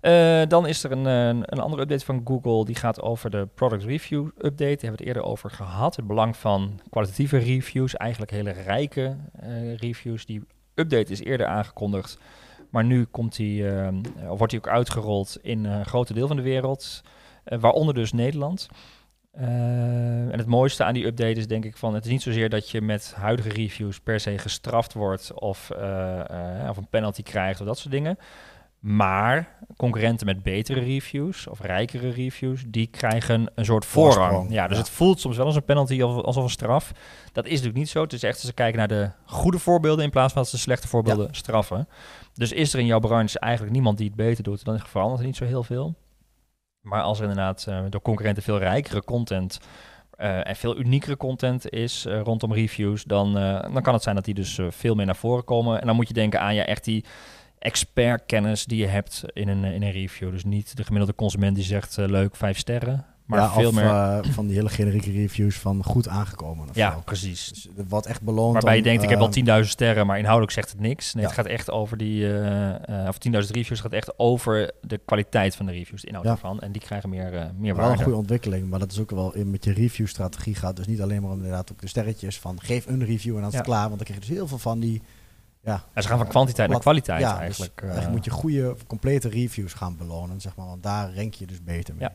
Eh, 0.00 0.42
dan 0.48 0.66
is 0.66 0.84
er 0.84 0.92
een, 0.92 1.06
eh, 1.06 1.26
een 1.26 1.60
andere 1.60 1.82
update 1.82 2.04
van 2.04 2.20
Google. 2.24 2.64
Die 2.64 2.74
gaat 2.74 3.00
over 3.00 3.30
de 3.30 3.48
Product 3.54 3.84
Review 3.84 4.26
Update. 4.26 4.56
Daar 4.56 4.66
hebben 4.68 4.90
we 4.90 4.90
het 4.90 5.06
eerder 5.06 5.22
over 5.22 5.50
gehad. 5.50 5.96
Het 5.96 6.06
belang 6.06 6.36
van 6.36 6.80
kwalitatieve 6.90 7.38
reviews. 7.38 7.94
Eigenlijk 7.94 8.30
hele 8.30 8.50
rijke 8.50 9.16
eh, 9.32 9.76
reviews 9.76 10.26
die 10.26 10.42
update 10.74 11.12
is 11.12 11.20
eerder 11.20 11.46
aangekondigd. 11.46 12.18
Maar 12.76 12.84
nu 12.84 13.04
komt 13.04 13.36
die, 13.36 13.68
eh, 13.68 13.88
of 14.30 14.38
wordt 14.38 14.52
hij 14.52 14.60
ook 14.60 14.68
uitgerold 14.68 15.38
in 15.42 15.64
een 15.64 15.86
grote 15.86 16.14
deel 16.14 16.26
van 16.26 16.36
de 16.36 16.42
wereld. 16.42 17.02
eh, 17.44 17.58
waaronder 17.58 17.94
dus 17.94 18.12
Nederland. 18.12 18.68
Eh, 19.36 20.32
en 20.32 20.38
het 20.38 20.46
mooiste 20.46 20.84
aan 20.84 20.94
die 20.94 21.06
update 21.06 21.38
is 21.38 21.46
denk 21.46 21.64
ik 21.64 21.76
van... 21.76 21.94
het 21.94 22.04
is 22.04 22.10
niet 22.10 22.22
zozeer 22.22 22.48
dat 22.48 22.70
je 22.70 22.80
met 22.80 23.14
huidige 23.16 23.48
reviews 23.48 24.00
per 24.00 24.20
se 24.20 24.38
gestraft 24.38 24.92
wordt... 24.92 25.32
of, 25.34 25.70
eh, 25.70 26.60
eh, 26.60 26.68
of 26.68 26.76
een 26.76 26.88
penalty 26.88 27.22
krijgt 27.22 27.60
of 27.60 27.66
dat 27.66 27.78
soort 27.78 27.94
dingen. 27.94 28.18
Maar 28.78 29.58
concurrenten 29.76 30.26
met 30.26 30.42
betere 30.42 30.80
reviews 30.80 31.46
of 31.46 31.60
rijkere 31.60 32.10
reviews... 32.10 32.64
die 32.66 32.86
krijgen 32.86 33.50
een 33.54 33.64
soort 33.64 33.84
voorrang. 33.84 34.52
Ja, 34.52 34.66
dus 34.66 34.76
ja. 34.76 34.82
het 34.82 34.92
voelt 34.92 35.20
soms 35.20 35.36
wel 35.36 35.46
als 35.46 35.56
een 35.56 35.64
penalty 35.64 36.00
of 36.00 36.24
alsof 36.24 36.44
een 36.44 36.50
straf. 36.50 36.92
Dat 37.32 37.44
is 37.44 37.50
natuurlijk 37.50 37.78
niet 37.78 37.88
zo. 37.88 38.02
Het 38.02 38.12
is 38.12 38.22
echt 38.22 38.38
ze 38.38 38.52
kijken 38.52 38.78
naar 38.78 38.88
de 38.88 39.10
goede 39.24 39.58
voorbeelden... 39.58 40.04
in 40.04 40.10
plaats 40.10 40.32
van 40.32 40.42
dat 40.42 40.50
ze 40.50 40.58
slechte 40.58 40.88
voorbeelden 40.88 41.28
straffen. 41.34 41.88
Dus 42.36 42.52
is 42.52 42.72
er 42.72 42.78
in 42.78 42.86
jouw 42.86 42.98
branche 42.98 43.38
eigenlijk 43.38 43.72
niemand 43.72 43.98
die 43.98 44.06
het 44.06 44.16
beter 44.16 44.44
doet... 44.44 44.64
dan 44.64 44.78
verandert 44.80 45.20
er 45.20 45.26
niet 45.26 45.36
zo 45.36 45.44
heel 45.44 45.62
veel. 45.62 45.94
Maar 46.80 47.02
als 47.02 47.18
er 47.18 47.28
inderdaad 47.28 47.66
eh, 47.68 47.84
door 47.88 48.02
concurrenten 48.02 48.42
veel 48.42 48.58
rijkere 48.58 49.04
content 49.04 49.60
eh, 50.10 50.48
en 50.48 50.56
veel 50.56 50.78
uniekere 50.78 51.16
content 51.16 51.70
is 51.70 52.04
eh, 52.04 52.20
rondom 52.20 52.52
reviews, 52.52 53.04
dan, 53.04 53.32
dan 53.72 53.82
kan 53.82 53.94
het 53.94 54.02
zijn 54.02 54.14
dat 54.14 54.24
die 54.24 54.34
dus 54.34 54.58
veel 54.68 54.94
meer 54.94 55.06
naar 55.06 55.16
voren 55.16 55.44
komen. 55.44 55.80
En 55.80 55.86
dan 55.86 55.96
moet 55.96 56.08
je 56.08 56.14
denken 56.14 56.40
aan 56.40 56.54
ja, 56.54 56.64
echt 56.64 56.84
die 56.84 57.04
expertkennis 57.58 58.64
die 58.64 58.78
je 58.78 58.86
hebt 58.86 59.24
in 59.32 59.48
een, 59.48 59.64
in 59.64 59.82
een 59.82 59.90
review. 59.90 60.30
Dus 60.30 60.44
niet 60.44 60.76
de 60.76 60.84
gemiddelde 60.84 61.14
consument 61.14 61.54
die 61.54 61.64
zegt 61.64 61.96
leuk, 61.96 62.36
vijf 62.36 62.58
sterren. 62.58 63.15
Maar 63.26 63.38
ja, 63.38 63.50
veel 63.50 63.68
of, 63.68 63.74
meer. 63.74 63.84
eh, 63.84 64.18
van 64.22 64.46
die 64.46 64.56
hele 64.56 64.68
generieke 64.68 65.10
reviews 65.10 65.56
van 65.58 65.84
goed 65.84 66.08
aangekomen. 66.08 66.68
Of 66.68 66.74
ja, 66.74 66.92
zo. 66.92 67.00
precies. 67.04 67.48
Dus 67.48 67.68
het 67.76 67.88
wordt 67.88 68.06
echt 68.06 68.22
beloond. 68.22 68.52
Waarbij 68.52 68.76
je 68.76 68.82
denkt, 68.82 69.02
ik 69.02 69.08
heb 69.08 69.20
eh, 69.20 69.60
10.000 69.62 69.68
sterren, 69.68 70.06
maar 70.06 70.16
inhoudelijk 70.18 70.52
zegt 70.52 70.70
het 70.70 70.80
niks. 70.80 71.14
Nee, 71.14 71.22
Ja. 71.22 71.28
het 71.28 71.38
gaat 71.38 71.46
echt 71.48 71.70
over 71.70 71.96
die, 71.96 72.24
eh, 72.26 73.02
eh, 73.02 73.08
of 73.08 73.18
10.000 73.18 73.54
reviews 73.56 73.80
gaat 73.80 73.92
echt 73.92 74.18
over 74.18 74.70
de 74.80 74.98
kwaliteit 75.04 75.56
van 75.56 75.66
de 75.66 75.72
reviews, 75.72 76.00
de 76.00 76.06
inhoud 76.06 76.24
Ja. 76.24 76.30
ervan. 76.30 76.60
En 76.60 76.72
die 76.72 76.82
krijgen 76.82 77.08
meer, 77.08 77.24
eh, 77.26 77.30
meer 77.32 77.50
Wel 77.60 77.68
een 77.70 77.76
waarde. 77.76 78.02
goede 78.02 78.18
ontwikkeling, 78.18 78.68
maar 78.70 78.78
dat 78.78 78.92
is 78.92 78.98
ook 79.00 79.10
wel 79.10 79.34
in 79.34 79.50
met 79.50 79.64
je 79.64 79.72
review-strategie 79.72 80.54
gaat. 80.54 80.76
Dus 80.76 80.86
niet 80.86 81.00
alleen 81.02 81.22
maar 81.22 81.30
om 81.30 81.36
inderdaad 81.36 81.72
ook 81.72 81.80
de 81.80 81.88
sterretjes 81.88 82.38
van 82.38 82.60
geef 82.60 82.86
een 82.86 83.04
review 83.04 83.34
en 83.34 83.40
dan 83.40 83.50
is 83.50 83.56
het 83.56 83.64
klaar. 83.64 83.84
Want 83.88 83.96
dan 83.96 84.04
krijg 84.06 84.20
je 84.20 84.26
dus 84.26 84.36
heel 84.36 84.46
veel 84.48 84.58
van 84.58 84.80
die. 84.80 85.02
Ja, 85.62 85.82
Ja, 85.94 86.00
ze 86.02 86.08
gaan 86.08 86.18
van 86.18 86.28
kwantiteit 86.28 86.66
naar 86.68 86.76
Wat- 86.76 86.86
kwaliteit 86.86 87.20
ja, 87.20 87.38
eigenlijk. 87.38 87.72
Dus, 87.74 87.82
eh. 87.84 87.84
eigenlijk 87.96 88.16
moet 88.16 88.24
je 88.24 88.30
goede, 88.30 88.76
complete 88.86 89.28
reviews 89.28 89.72
gaan 89.72 89.96
belonen, 89.96 90.40
zeg 90.40 90.56
maar. 90.56 90.66
Want 90.66 90.82
daar 90.82 91.14
rank 91.14 91.34
je 91.34 91.46
dus 91.46 91.62
beter 91.62 91.94
mee. 91.94 92.08
Ja, 92.08 92.14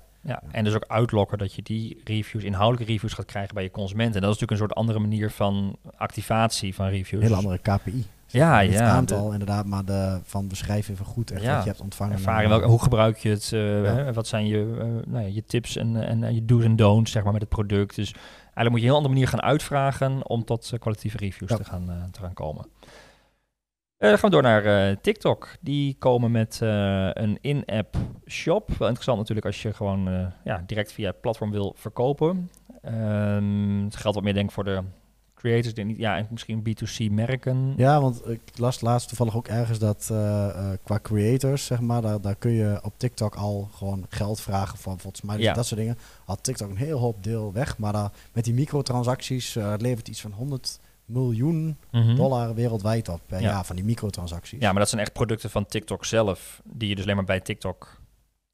en 0.51 0.63
dus 0.63 0.73
ook 0.75 0.85
uitlokken 0.87 1.37
dat 1.37 1.53
je 1.53 1.61
die 1.61 2.01
reviews, 2.03 2.43
inhoudelijke 2.43 2.91
reviews 2.91 3.13
gaat 3.13 3.25
krijgen 3.25 3.53
bij 3.53 3.63
je 3.63 3.71
consumenten. 3.71 4.15
En 4.15 4.21
dat 4.27 4.35
is 4.35 4.39
natuurlijk 4.39 4.61
een 4.61 4.67
soort 4.67 4.79
andere 4.79 4.99
manier 4.99 5.31
van 5.31 5.75
activatie 5.97 6.75
van 6.75 6.87
reviews. 6.87 7.11
Een 7.23 7.27
hele 7.27 7.35
andere 7.35 7.57
KPI. 7.57 8.05
Ja, 8.27 8.59
Niet 8.61 8.69
het 8.69 8.79
ja. 8.79 8.89
aantal 8.89 9.31
inderdaad, 9.31 9.65
maar 9.65 9.85
de, 9.85 10.19
van 10.23 10.47
beschrijf 10.47 10.89
even 10.89 11.05
goed 11.05 11.31
echt 11.31 11.41
Ja. 11.41 11.53
wat 11.55 11.63
je 11.63 11.69
hebt 11.69 11.81
ontvangen. 11.81 12.13
Ervaring, 12.13 12.43
En, 12.43 12.49
welke, 12.49 12.65
hoe 12.67 12.81
gebruik 12.81 13.17
je 13.17 13.29
het? 13.29 13.51
eh, 13.53 13.83
Ja. 13.83 13.93
hè, 13.95 14.13
wat 14.13 14.27
zijn 14.27 14.47
je, 14.47 14.75
eh, 14.79 15.11
nou 15.11 15.23
ja, 15.23 15.29
je 15.33 15.43
tips 15.45 15.75
en, 15.75 15.95
en, 16.07 16.23
en 16.23 16.33
je 16.35 16.45
do's 16.45 16.63
en 16.63 16.75
don'ts 16.75 17.11
zeg 17.11 17.23
maar, 17.23 17.31
met 17.33 17.41
het 17.41 17.49
product? 17.49 17.95
Dus 17.95 18.11
eigenlijk 18.13 18.69
moet 18.69 18.79
je 18.79 18.85
een 18.85 18.85
heel 18.91 18.95
andere 18.95 19.13
manier 19.13 19.27
gaan 19.27 19.41
uitvragen 19.41 20.27
om 20.29 20.43
tot 20.45 20.69
eh, 20.73 20.79
kwalitatieve 20.79 21.17
reviews 21.17 21.49
Ja. 21.49 21.57
te, 21.57 21.63
gaan, 21.63 22.09
te 22.11 22.19
gaan 22.19 22.33
komen. 22.33 22.65
Eh, 24.01 24.09
dan 24.09 24.17
gaan 24.19 24.29
we 24.29 24.35
door 24.35 24.43
naar 24.43 24.65
eh, 24.89 24.95
TikTok. 25.01 25.47
Die 25.59 25.95
komen 25.99 26.31
met 26.31 26.59
eh, 26.61 27.09
een 27.13 27.37
in-app 27.41 27.95
shop. 28.27 28.67
Wel 28.69 28.87
interessant 28.87 29.17
natuurlijk 29.17 29.45
als 29.47 29.61
je 29.61 29.73
gewoon 29.73 30.07
eh, 30.07 30.25
ja, 30.43 30.63
direct 30.65 30.91
via 30.91 31.07
het 31.07 31.21
platform 31.21 31.51
wil 31.51 31.73
verkopen. 31.77 32.51
Ehm, 32.81 33.83
het 33.83 33.95
geldt 33.95 34.15
wat 34.15 34.23
meer 34.23 34.33
denk 34.33 34.47
ik 34.47 34.51
voor 34.55 34.63
de 34.63 34.81
creators, 35.35 35.73
denk 35.73 35.87
niet, 35.87 35.97
ja, 35.97 36.17
en 36.17 36.27
misschien 36.29 36.63
B2C 36.69 37.11
merken. 37.11 37.73
Ja, 37.77 38.01
want 38.01 38.29
ik 38.29 38.41
las 38.55 38.81
laatst 38.81 39.07
toevallig 39.07 39.35
ook 39.35 39.47
ergens 39.47 39.79
dat 39.79 40.07
eh, 40.11 40.47
eh, 40.49 40.77
qua 40.83 40.99
creators, 41.01 41.65
zeg 41.65 41.79
maar, 41.79 42.01
daar, 42.01 42.21
daar 42.21 42.35
kun 42.35 42.51
je 42.51 42.79
op 42.83 42.93
TikTok 42.97 43.35
al 43.35 43.69
gewoon 43.73 44.05
geld 44.09 44.41
vragen 44.41 44.77
voor 44.77 44.99
volgens 44.99 45.21
mij. 45.21 45.35
Dus 45.35 45.45
Ja. 45.45 45.53
dat 45.53 45.65
soort 45.65 45.79
dingen. 45.79 45.97
Had 46.25 46.43
TikTok 46.43 46.69
een 46.69 46.75
heel 46.77 46.99
hoop 46.99 47.23
deel 47.23 47.53
weg. 47.53 47.77
Maar 47.77 47.93
daar, 47.93 48.11
met 48.33 48.43
die 48.43 48.53
microtransacties 48.53 49.55
eh 49.55 49.73
levert 49.77 50.07
iets 50.07 50.21
van 50.21 50.31
100 50.31 50.79
miljoen 51.11 51.77
Mhm. 51.91 52.15
dollar 52.15 52.53
wereldwijd 52.55 53.09
op 53.09 53.21
per 53.27 53.41
Ja. 53.41 53.49
jaar 53.49 53.65
van 53.65 53.75
die 53.75 53.85
microtransacties. 53.85 54.59
Ja, 54.61 54.69
maar 54.71 54.79
dat 54.79 54.89
zijn 54.89 55.01
echt 55.01 55.13
producten 55.13 55.49
van 55.49 55.65
TikTok 55.65 56.05
zelf, 56.05 56.61
die 56.65 56.89
je 56.89 56.95
dus 56.95 57.03
alleen 57.03 57.15
maar 57.15 57.25
bij 57.25 57.39
TikTok 57.39 57.99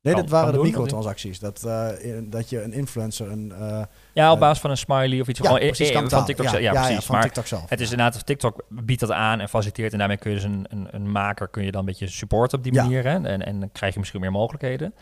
nee, 0.01 0.13
kan- 0.13 0.21
dat 0.23 0.31
waren 0.31 0.51
de 0.51 0.57
doen, 0.57 0.65
microtransacties. 0.65 1.39
Dat, 1.39 1.63
eh, 1.63 1.87
in- 2.15 2.29
dat 2.29 2.49
je 2.49 2.63
een 2.63 2.73
influencer 2.73 3.31
een... 3.31 3.51
eh, 3.51 3.81
Ja, 4.13 4.29
op 4.29 4.35
Eh, 4.35 4.41
basis 4.41 4.59
van 4.59 4.69
een 4.69 4.77
smiley 4.77 5.19
of 5.21 5.27
iets. 5.27 5.39
gewoon, 5.39 5.57
eh, 5.57 5.65
precies, 5.65 5.89
eh, 5.89 6.07
van. 6.07 6.25
TikTok. 6.25 6.45
ja, 6.45 6.51
zelf. 6.51 6.63
Ja, 6.63 6.71
ja, 6.73 6.81
precies. 6.85 7.05
van 7.05 7.15
maar 7.15 7.23
TikTok 7.23 7.45
zelf. 7.45 7.69
het 7.69 7.79
is 7.79 7.85
ja. 7.89 7.91
inderdaad, 7.97 8.25
TikTok 8.25 8.65
biedt 8.69 8.99
dat 8.99 9.11
aan 9.11 9.39
en 9.39 9.49
faciliteert. 9.49 9.91
En 9.91 9.97
daarmee 9.97 10.17
kun 10.17 10.29
je 10.31 10.35
dus 10.35 10.45
een, 10.45 10.65
een, 10.69 10.87
een 10.91 11.11
maker 11.11 11.47
kun 11.47 11.63
je 11.63 11.71
dan 11.71 11.79
een 11.79 11.85
beetje 11.85 12.07
supporten 12.07 12.57
op 12.57 12.63
die 12.63 12.73
Ja. 12.73 12.83
manier. 12.83 13.03
Hè? 13.03 13.09
En, 13.23 13.45
en 13.45 13.59
dan 13.59 13.71
krijg 13.71 13.93
je 13.93 13.99
misschien 13.99 14.21
meer 14.21 14.31
mogelijkheden. 14.31 14.93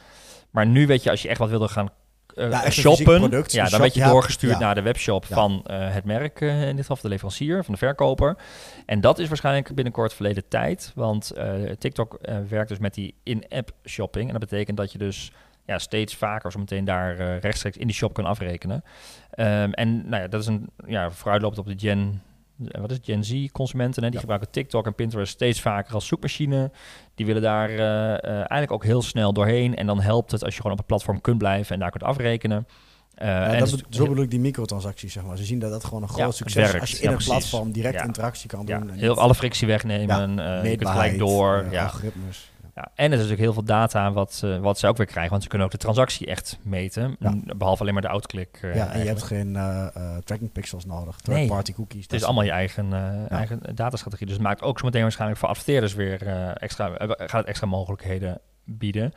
Maar 0.51 0.65
nu 0.65 0.87
weet 0.87 1.03
je, 1.03 1.09
als 1.09 1.21
je 1.21 1.27
echt 1.29 1.39
wat 1.39 1.49
wilde 1.49 1.67
gaan 1.67 1.89
eh, 2.35 2.49
Ja, 2.49 2.69
shoppen, 2.69 3.19
product, 3.19 3.51
ja, 3.51 3.61
dan 3.61 3.69
shop, 3.69 3.79
werd 3.79 3.93
je 3.93 3.99
ja, 3.99 4.09
doorgestuurd 4.09 4.53
ja. 4.53 4.59
naar 4.59 4.75
de 4.75 4.81
webshop 4.81 5.25
van 5.25 5.61
eh, 5.65 5.93
het 5.93 6.05
merk, 6.05 6.41
eh, 6.41 6.61
in 6.61 6.75
dit 6.75 6.79
geval 6.79 6.95
van 6.95 7.05
de 7.05 7.11
leverancier, 7.11 7.63
van 7.63 7.73
de 7.73 7.79
verkoper. 7.79 8.37
En 8.85 9.01
dat 9.01 9.19
is 9.19 9.27
waarschijnlijk 9.27 9.75
binnenkort 9.75 10.13
verleden 10.13 10.47
tijd. 10.47 10.91
Want 10.95 11.33
TikTok 11.77 12.19
werkt 12.49 12.69
dus 12.69 12.79
met 12.79 12.93
die 12.93 13.15
in-app 13.23 13.71
shopping. 13.85 14.25
En 14.25 14.39
dat 14.39 14.49
betekent 14.49 14.77
dat 14.77 14.91
je 14.91 14.97
dus 14.97 15.31
ja, 15.65 15.77
steeds 15.77 16.15
vaker 16.15 16.51
zo 16.51 16.59
meteen 16.59 16.85
daar 16.85 17.37
rechtstreeks 17.37 17.77
in 17.77 17.87
die 17.87 17.95
shop 17.95 18.13
kan 18.13 18.25
afrekenen. 18.25 18.83
Ehm, 19.31 19.71
en 19.71 20.09
nou 20.09 20.21
ja, 20.21 20.27
dat 20.27 20.41
is 20.41 20.47
een 20.47 20.69
ja, 20.85 21.11
vooruitlopend 21.11 21.59
op 21.59 21.67
de 21.67 21.87
Gen, 21.87 22.21
wat 22.57 22.89
is 22.91 22.95
het, 22.97 23.05
Gen 23.05 23.23
Z 23.23 23.47
consumenten. 23.51 24.01
Hè? 24.01 24.07
Die 24.07 24.13
Ja. 24.15 24.19
gebruiken 24.19 24.51
TikTok 24.51 24.85
en 24.85 24.95
Pinterest 24.95 25.33
steeds 25.33 25.61
vaker 25.61 25.93
als 25.93 26.07
zoekmachine. 26.07 26.71
Die 27.15 27.25
willen 27.25 27.41
daar 27.41 27.69
eh, 27.69 28.13
eh, 28.13 28.29
eigenlijk 28.33 28.71
ook 28.71 28.83
heel 28.83 29.01
snel 29.01 29.33
doorheen. 29.33 29.75
En 29.75 29.85
dan 29.85 30.01
helpt 30.01 30.31
het 30.31 30.43
als 30.43 30.51
je 30.53 30.57
gewoon 30.57 30.71
op 30.71 30.77
het 30.77 30.87
platform 30.87 31.21
kunt 31.21 31.37
blijven 31.37 31.73
en 31.73 31.79
daar 31.79 31.91
kunt 31.91 32.03
afrekenen. 32.03 32.67
Eh, 33.15 33.27
Ja, 33.27 33.53
en 33.53 33.59
dat 33.59 33.69
dus- 33.69 33.81
zo 33.89 34.07
bedoel 34.07 34.23
ik 34.23 34.29
die 34.31 34.39
microtransacties, 34.39 35.13
zeg 35.13 35.23
maar. 35.23 35.37
Ze 35.37 35.43
zien 35.43 35.59
dat 35.59 35.71
dat 35.71 35.83
gewoon 35.83 36.01
een 36.01 36.07
groot 36.09 36.19
Ja, 36.25 36.31
succes 36.31 36.63
is 36.63 36.71
werkt. 36.71 36.81
als 36.81 36.91
je 36.91 37.03
in 37.05 37.11
een 37.11 37.17
platform 37.17 37.71
direct 37.71 38.01
interactie 38.05 38.49
kan 38.49 38.65
doen. 38.65 38.89
en 38.89 38.97
heel, 38.97 39.17
alle 39.17 39.35
frictie 39.35 39.67
wegnemen. 39.67 40.39
eh, 40.39 40.69
je 40.71 40.77
kunt 40.77 40.89
gelijk 40.89 41.17
door. 41.17 41.57
eh, 41.65 41.71
ja. 41.71 41.83
algoritmes. 41.83 42.51
Ja. 42.75 42.91
En 42.95 43.05
er 43.05 43.11
is 43.11 43.15
natuurlijk 43.15 43.39
heel 43.41 43.53
veel 43.53 43.63
data 43.63 44.11
wat, 44.11 44.41
eh, 44.43 44.57
wat 44.57 44.79
ze 44.79 44.87
ook 44.87 44.97
weer 44.97 45.05
krijgen. 45.05 45.31
Want 45.31 45.43
ze 45.43 45.49
kunnen 45.49 45.67
ook 45.67 45.73
de 45.73 45.79
transactie 45.79 46.27
echt 46.27 46.59
meten. 46.61 47.15
Ja. 47.19 47.33
Behalve 47.57 47.81
alleen 47.81 47.93
maar 47.93 48.01
de 48.01 48.07
outklik. 48.09 48.59
eh, 48.61 48.75
Ja, 48.75 48.91
en 48.91 48.99
je 48.99 49.05
hebt 49.07 49.23
geen 49.23 49.55
eh, 49.55 50.17
tracking 50.23 50.51
pixels 50.51 50.85
nodig, 50.85 51.23
Nee. 51.23 51.37
third-party 51.37 51.73
cookies. 51.73 52.03
Het 52.03 52.13
is 52.13 52.23
allemaal 52.23 52.43
je 52.43 52.51
eigen, 52.51 52.93
eigen 53.29 53.59
datastrategie. 53.75 54.25
Dus 54.25 54.35
het 54.35 54.43
maakt 54.45 54.61
ook 54.61 54.79
zo 54.79 54.85
meteen 54.85 55.01
waarschijnlijk 55.01 55.39
voor 55.39 55.49
adverteerders 55.49 55.93
weer 55.93 56.27
extra, 56.57 56.91
gaat 57.07 57.31
het 57.31 57.45
extra 57.45 57.67
mogelijkheden 57.67 58.39
bieden. 58.63 59.13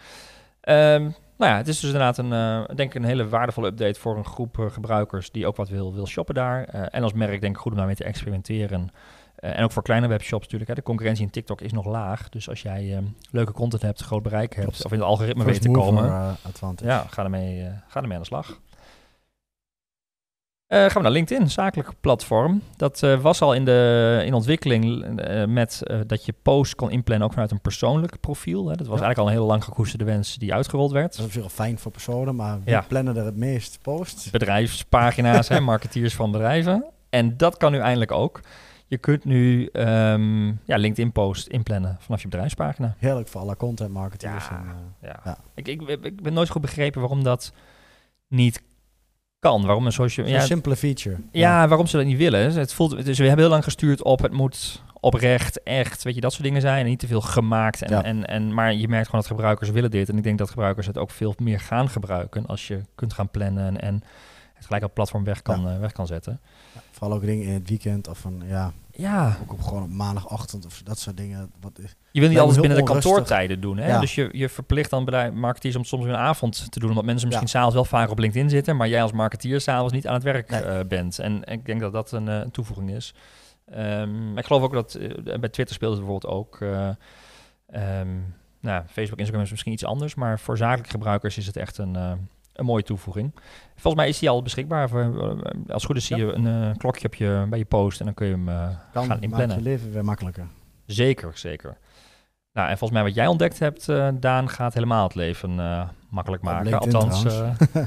Ehm, 0.61 1.03
nou 1.39 1.53
ja, 1.53 1.57
het 1.57 1.69
is 1.69 1.81
dus 1.81 1.93
inderdaad 1.93 2.19
een, 2.19 2.31
denk 2.77 2.95
ik 2.95 2.95
een 2.95 3.09
hele 3.09 3.29
waardevolle 3.29 3.67
update 3.67 4.01
voor 4.01 4.17
een 4.17 4.25
groep 4.25 4.57
gebruikers 4.71 5.31
die 5.31 5.47
ook 5.47 5.57
wat 5.57 5.69
wil, 5.69 5.95
wil 5.95 6.07
shoppen 6.07 6.35
daar. 6.35 6.65
En 6.65 7.03
als 7.03 7.13
merk 7.13 7.41
denk 7.41 7.55
ik 7.55 7.61
goed 7.63 7.73
om 7.73 7.79
daarmee 7.79 7.97
te 7.97 8.05
experimenteren. 8.05 8.91
Eh, 9.39 9.59
en 9.59 9.65
ook 9.65 9.73
voor 9.73 9.83
kleine 9.83 10.07
webshops 10.07 10.43
natuurlijk. 10.43 10.71
Hè. 10.71 10.77
De 10.77 10.83
concurrentie 10.83 11.25
in 11.25 11.31
TikTok 11.31 11.61
is 11.61 11.73
nog 11.73 11.87
laag. 11.87 12.29
Dus 12.29 12.49
als 12.49 12.63
jij 12.63 12.97
eh, 12.97 13.03
leuke 13.31 13.53
content 13.53 13.83
hebt, 13.83 14.01
groot 14.03 14.23
bereik 14.23 14.55
hebt, 14.55 14.67
Klopt. 14.69 14.85
of 14.85 14.93
in 14.93 14.99
het 14.99 15.07
algoritme 15.09 15.45
weet 15.45 15.63
te 15.63 15.71
komen. 15.71 16.05
eh. 16.05 16.71
Ja, 16.77 17.05
ga 17.11 17.25
ermee, 17.25 17.63
eh, 17.63 17.73
ga 17.89 18.01
ermee 18.01 18.15
aan 18.17 18.23
de 18.23 18.27
slag. 18.29 18.61
Eh, 20.67 20.79
gaan 20.79 20.95
we 20.95 21.01
naar 21.03 21.11
LinkedIn, 21.11 21.51
zakelijk 21.51 21.91
platform. 22.01 22.63
Dat 22.77 23.01
was 23.21 23.41
al 23.43 23.53
in, 23.55 23.65
de, 23.65 24.23
in 24.27 24.35
ontwikkeling 24.35 25.07
met 25.47 25.83
dat 26.07 26.25
je 26.25 26.35
posts 26.43 26.75
kon 26.75 26.91
inplannen 26.91 27.27
ook 27.27 27.33
vanuit 27.33 27.51
een 27.51 27.61
persoonlijk 27.61 28.21
profiel. 28.21 28.69
Hè. 28.69 28.77
Dat 28.77 28.87
was 28.87 28.99
Ja. 28.99 29.05
eigenlijk 29.05 29.19
al 29.19 29.27
een 29.27 29.33
heel 29.33 29.47
lang 29.47 29.65
gekoesterde 29.65 30.05
wens 30.05 30.35
die 30.37 30.55
uitgerold 30.55 30.93
werd. 30.93 31.17
Dat 31.17 31.27
is 31.29 31.35
wel 31.35 31.49
fijn 31.49 31.79
voor 31.79 31.93
personen, 31.93 32.37
maar 32.37 32.59
Ja. 32.65 32.85
plannen 32.89 33.17
er 33.17 33.25
het 33.25 33.37
meest 33.37 33.79
posts? 33.83 34.31
Bedrijfspagina's, 34.31 35.49
hè, 35.49 35.61
marketeers 35.73 36.15
van 36.15 36.31
bedrijven. 36.31 36.85
En 37.11 37.37
dat 37.37 37.57
kan 37.57 37.73
nu 37.73 37.79
eindelijk 37.79 38.13
ook. 38.13 38.41
Je 38.89 38.99
kunt 38.99 39.25
nu 39.25 39.67
ehm, 39.67 40.47
ja, 40.47 40.77
LinkedIn-post 40.77 41.47
inplannen 41.47 41.97
vanaf 42.01 42.23
je 42.23 42.29
bedrijfspagina. 42.29 42.95
Heerlijk 42.99 43.29
voor 43.29 43.41
alle 43.41 43.57
content 43.57 43.93
marketeers. 43.93 44.49
Ja. 44.49 44.57
En, 44.57 44.65
eh, 45.01 45.09
Ja. 45.09 45.21
Ja. 45.25 45.39
Ik, 45.55 45.69
ik, 45.69 45.83
ik 46.03 46.23
ben 46.23 46.33
nooit 46.33 46.49
goed 46.49 46.63
begrepen 46.63 47.01
waarom 47.01 47.23
dat 47.25 47.53
niet 48.29 48.63
kan. 49.39 49.65
Waarom 49.67 49.87
een 49.87 49.93
social... 49.93 50.27
Ja, 50.27 50.41
simpele 50.41 50.77
feature. 50.77 51.17
Ja, 51.33 51.69
waarom 51.69 51.87
ze 51.87 51.97
dat 51.97 52.07
niet 52.07 52.17
willen. 52.19 52.53
Het 52.53 52.73
voelt, 52.75 53.05
dus 53.05 53.19
we 53.19 53.25
hebben 53.25 53.43
heel 53.45 53.53
lang 53.53 53.65
gestuurd 53.65 54.03
op 54.03 54.23
het 54.23 54.33
moet 54.33 54.83
oprecht, 55.01 55.63
echt, 55.63 56.03
weet 56.03 56.15
je, 56.15 56.21
dat 56.21 56.33
soort 56.33 56.45
dingen 56.45 56.61
zijn. 56.61 56.81
En 56.85 56.87
niet 56.91 56.99
te 56.99 57.07
veel 57.07 57.21
gemaakt. 57.21 57.83
En, 57.83 57.91
Ja. 57.91 58.03
en, 58.03 58.27
en, 58.27 58.55
maar 58.55 58.75
je 58.75 58.89
merkt 58.89 59.05
gewoon 59.07 59.21
dat 59.21 59.31
gebruikers 59.31 59.71
willen 59.71 59.91
dit. 59.91 60.09
En 60.09 60.17
ik 60.17 60.23
denk 60.23 60.39
dat 60.39 60.51
gebruikers 60.51 60.87
het 60.87 60.99
ook 60.99 61.11
veel 61.11 61.35
meer 61.39 61.61
gaan 61.61 61.89
gebruiken 61.89 62.47
als 62.47 62.67
je 62.67 62.81
kunt 62.95 63.13
gaan 63.13 63.29
plannen 63.31 63.81
en, 63.81 64.03
gelijk 64.65 64.83
op 64.83 64.89
het 64.89 64.95
platform 64.95 65.25
weg 65.25 65.43
kan, 65.43 65.69
eh, 65.69 65.79
weg 65.79 65.93
kan 65.93 66.07
zetten. 66.07 66.41
Ja, 66.75 66.81
vooral 66.91 67.17
ook 67.17 67.25
dingen 67.25 67.47
in 67.47 67.53
het 67.53 67.69
weekend 67.69 68.09
of 68.09 68.19
van, 68.19 68.43
ja, 68.47 68.73
Ja, 68.91 69.37
ook 69.43 69.53
op, 69.53 69.63
gewoon 69.63 69.83
op 69.83 69.91
maandagochtend 69.91 70.67
of 70.67 70.83
dat 70.85 70.99
soort 70.99 71.17
dingen. 71.17 71.51
Wat 71.61 71.79
is, 71.79 71.95
je 72.13 72.21
wil 72.21 72.29
niet 72.29 72.39
alles 72.39 72.55
binnen 72.61 72.79
de 72.79 72.85
kantoortijden 72.85 73.61
doen. 73.61 73.77
Hè? 73.79 73.89
Ja. 73.89 74.01
Dus 74.01 74.15
je, 74.15 74.29
je 74.33 74.49
verplicht 74.49 74.91
dan 74.91 75.05
bedrijf, 75.05 75.33
marketeers 75.33 75.77
om 75.77 75.85
soms 75.85 76.05
een 76.05 76.15
avond 76.17 76.73
te 76.73 76.81
doen. 76.81 76.89
Omdat 76.89 77.05
mensen 77.05 77.27
misschien 77.29 77.49
s'avonds 77.49 77.75
wel 77.75 77.85
vaak 77.85 78.11
op 78.11 78.19
LinkedIn 78.19 78.51
zitten. 78.51 78.77
Maar 78.77 78.89
jij 78.89 79.03
als 79.03 79.13
marketeer 79.13 79.61
s'avonds 79.61 79.93
niet 79.93 80.07
aan 80.07 80.15
het 80.15 80.23
werk 80.23 80.51
Nee. 80.51 80.63
eh, 80.63 80.87
bent. 80.87 81.19
En, 81.19 81.45
en 81.45 81.53
ik 81.59 81.67
denk 81.67 81.81
dat 81.81 81.93
dat 81.93 82.13
een, 82.13 82.29
eh, 82.29 82.39
een 82.39 82.51
toevoeging 82.51 82.91
is. 82.91 83.15
Ehm, 83.67 84.39
ik 84.39 84.47
geloof 84.47 84.63
ook 84.63 84.73
dat 84.73 84.99
bij 85.41 85.49
Twitter 85.49 85.75
speelt 85.75 85.97
het 85.97 86.05
bijvoorbeeld 86.05 86.33
ook. 86.35 86.61
ehm, 87.71 88.09
nou, 88.61 88.83
Facebook, 88.87 89.19
Instagram 89.19 89.45
is 89.45 89.51
misschien 89.51 89.73
iets 89.73 89.85
anders, 89.85 90.15
maar 90.15 90.39
voor 90.41 90.57
zakelijke 90.57 90.91
gebruikers 90.91 91.39
is 91.39 91.47
het 91.47 91.57
echt 91.57 91.79
een, 91.79 91.97
een 92.59 92.65
mooie 92.65 92.83
toevoeging. 92.83 93.35
Volgens 93.77 93.95
mij 94.03 94.09
is 94.09 94.19
die 94.19 94.29
al 94.31 94.43
beschikbaar. 94.43 94.89
Voor, 94.89 95.01
eh, 95.01 95.29
als 95.51 95.83
het 95.83 95.85
goed 95.85 95.97
is, 95.97 96.07
zie 96.07 96.17
je 96.17 96.33
een 96.33 96.47
eh, 96.47 96.77
klokje 96.77 97.07
op 97.07 97.15
je, 97.15 97.47
bij 97.49 97.59
je 97.59 97.65
post 97.65 97.99
en 97.99 98.05
dan 98.05 98.15
kun 98.15 98.27
je 98.27 98.33
hem 98.33 98.45
Kan, 98.45 98.55
gaan 98.93 99.07
maakt 99.09 99.21
je 99.21 99.27
inplannen. 99.27 99.63
leven 99.63 99.93
weer 99.93 100.05
makkelijker. 100.05 100.47
Zeker, 100.87 101.31
zeker. 101.35 101.77
Nou, 102.53 102.71
en 102.71 102.79
volgens 102.79 103.01
mij 103.01 103.09
wat 103.09 103.17
jij 103.19 103.27
ontdekt 103.27 103.59
hebt, 103.59 103.87
Daan, 104.21 104.49
gaat 104.49 104.75
helemaal 104.75 105.05
het 105.05 105.15
leven 105.15 105.55
makkelijk 106.09 106.43
Op 106.43 106.49
maken. 106.49 106.71
LinkedIn 106.71 106.95
Althans, 106.95 107.41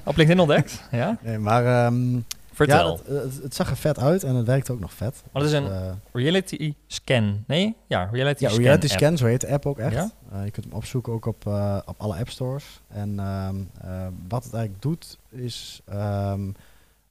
op 0.06 0.16
LinkedIn 0.16 0.40
ontdekt. 0.40 0.84
Ja, 0.92 1.18
Nee, 1.22 1.38
maar 1.38 1.66
ehm, 1.86 2.20
vertel. 2.52 3.00
Ja, 3.08 3.14
het, 3.14 3.34
het, 3.34 3.44
het 3.44 3.56
zag 3.56 3.70
er 3.70 3.78
vet 3.78 4.00
uit 4.00 4.24
en 4.24 4.36
het 4.36 4.46
werkt 4.46 4.70
ook 4.70 4.80
nog 4.80 4.94
vet. 4.94 5.24
Maar 5.32 5.44
dat 5.44 5.52
is 5.52 5.60
Dus, 5.60 5.68
een 5.70 5.72
eh, 5.72 5.92
reality 6.12 6.74
scan. 6.88 7.44
Nee? 7.48 7.76
Ja, 7.88 8.10
reality 8.12 8.44
ja, 8.44 8.50
scan. 8.50 8.62
Reality 8.64 8.86
app. 8.88 9.00
Scan, 9.00 9.18
zo 9.18 9.26
heet 9.26 9.42
de 9.42 9.48
app 9.48 9.66
ook 9.66 9.80
echt. 9.80 9.94
Ja? 9.94 10.12
Eh, 10.32 10.46
je 10.46 10.52
kunt 10.52 10.66
hem 10.66 10.76
opzoeken 10.76 11.14
ook 11.14 11.26
op, 11.26 11.48
eh, 11.48 11.78
op 11.86 11.96
alle 11.98 12.18
app 12.18 12.30
stores. 12.30 12.82
En 12.88 13.20
ehm, 13.20 13.56
eh, 13.82 14.08
wat 14.28 14.44
het 14.44 14.54
eigenlijk 14.54 14.84
doet, 14.84 15.18
is 15.30 15.82
ehm, 15.86 16.50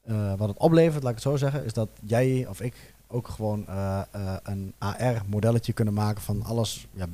eh, 0.03 0.35
wat 0.37 0.49
het 0.49 0.59
oplevert, 0.59 1.03
laat 1.03 1.13
ik 1.13 1.19
het 1.19 1.27
zo 1.33 1.37
zeggen, 1.37 1.65
is 1.65 1.73
dat 1.73 1.89
jij 2.05 2.47
of 2.49 2.61
ik 2.61 2.95
ook 3.07 3.29
gewoon 3.29 3.65
een 4.43 4.75
AR-modelletje 4.79 5.73
kunnen 5.73 5.95
maken 5.95 6.23
van 6.23 6.43
alles, 6.43 6.87
ja, 6.93 7.07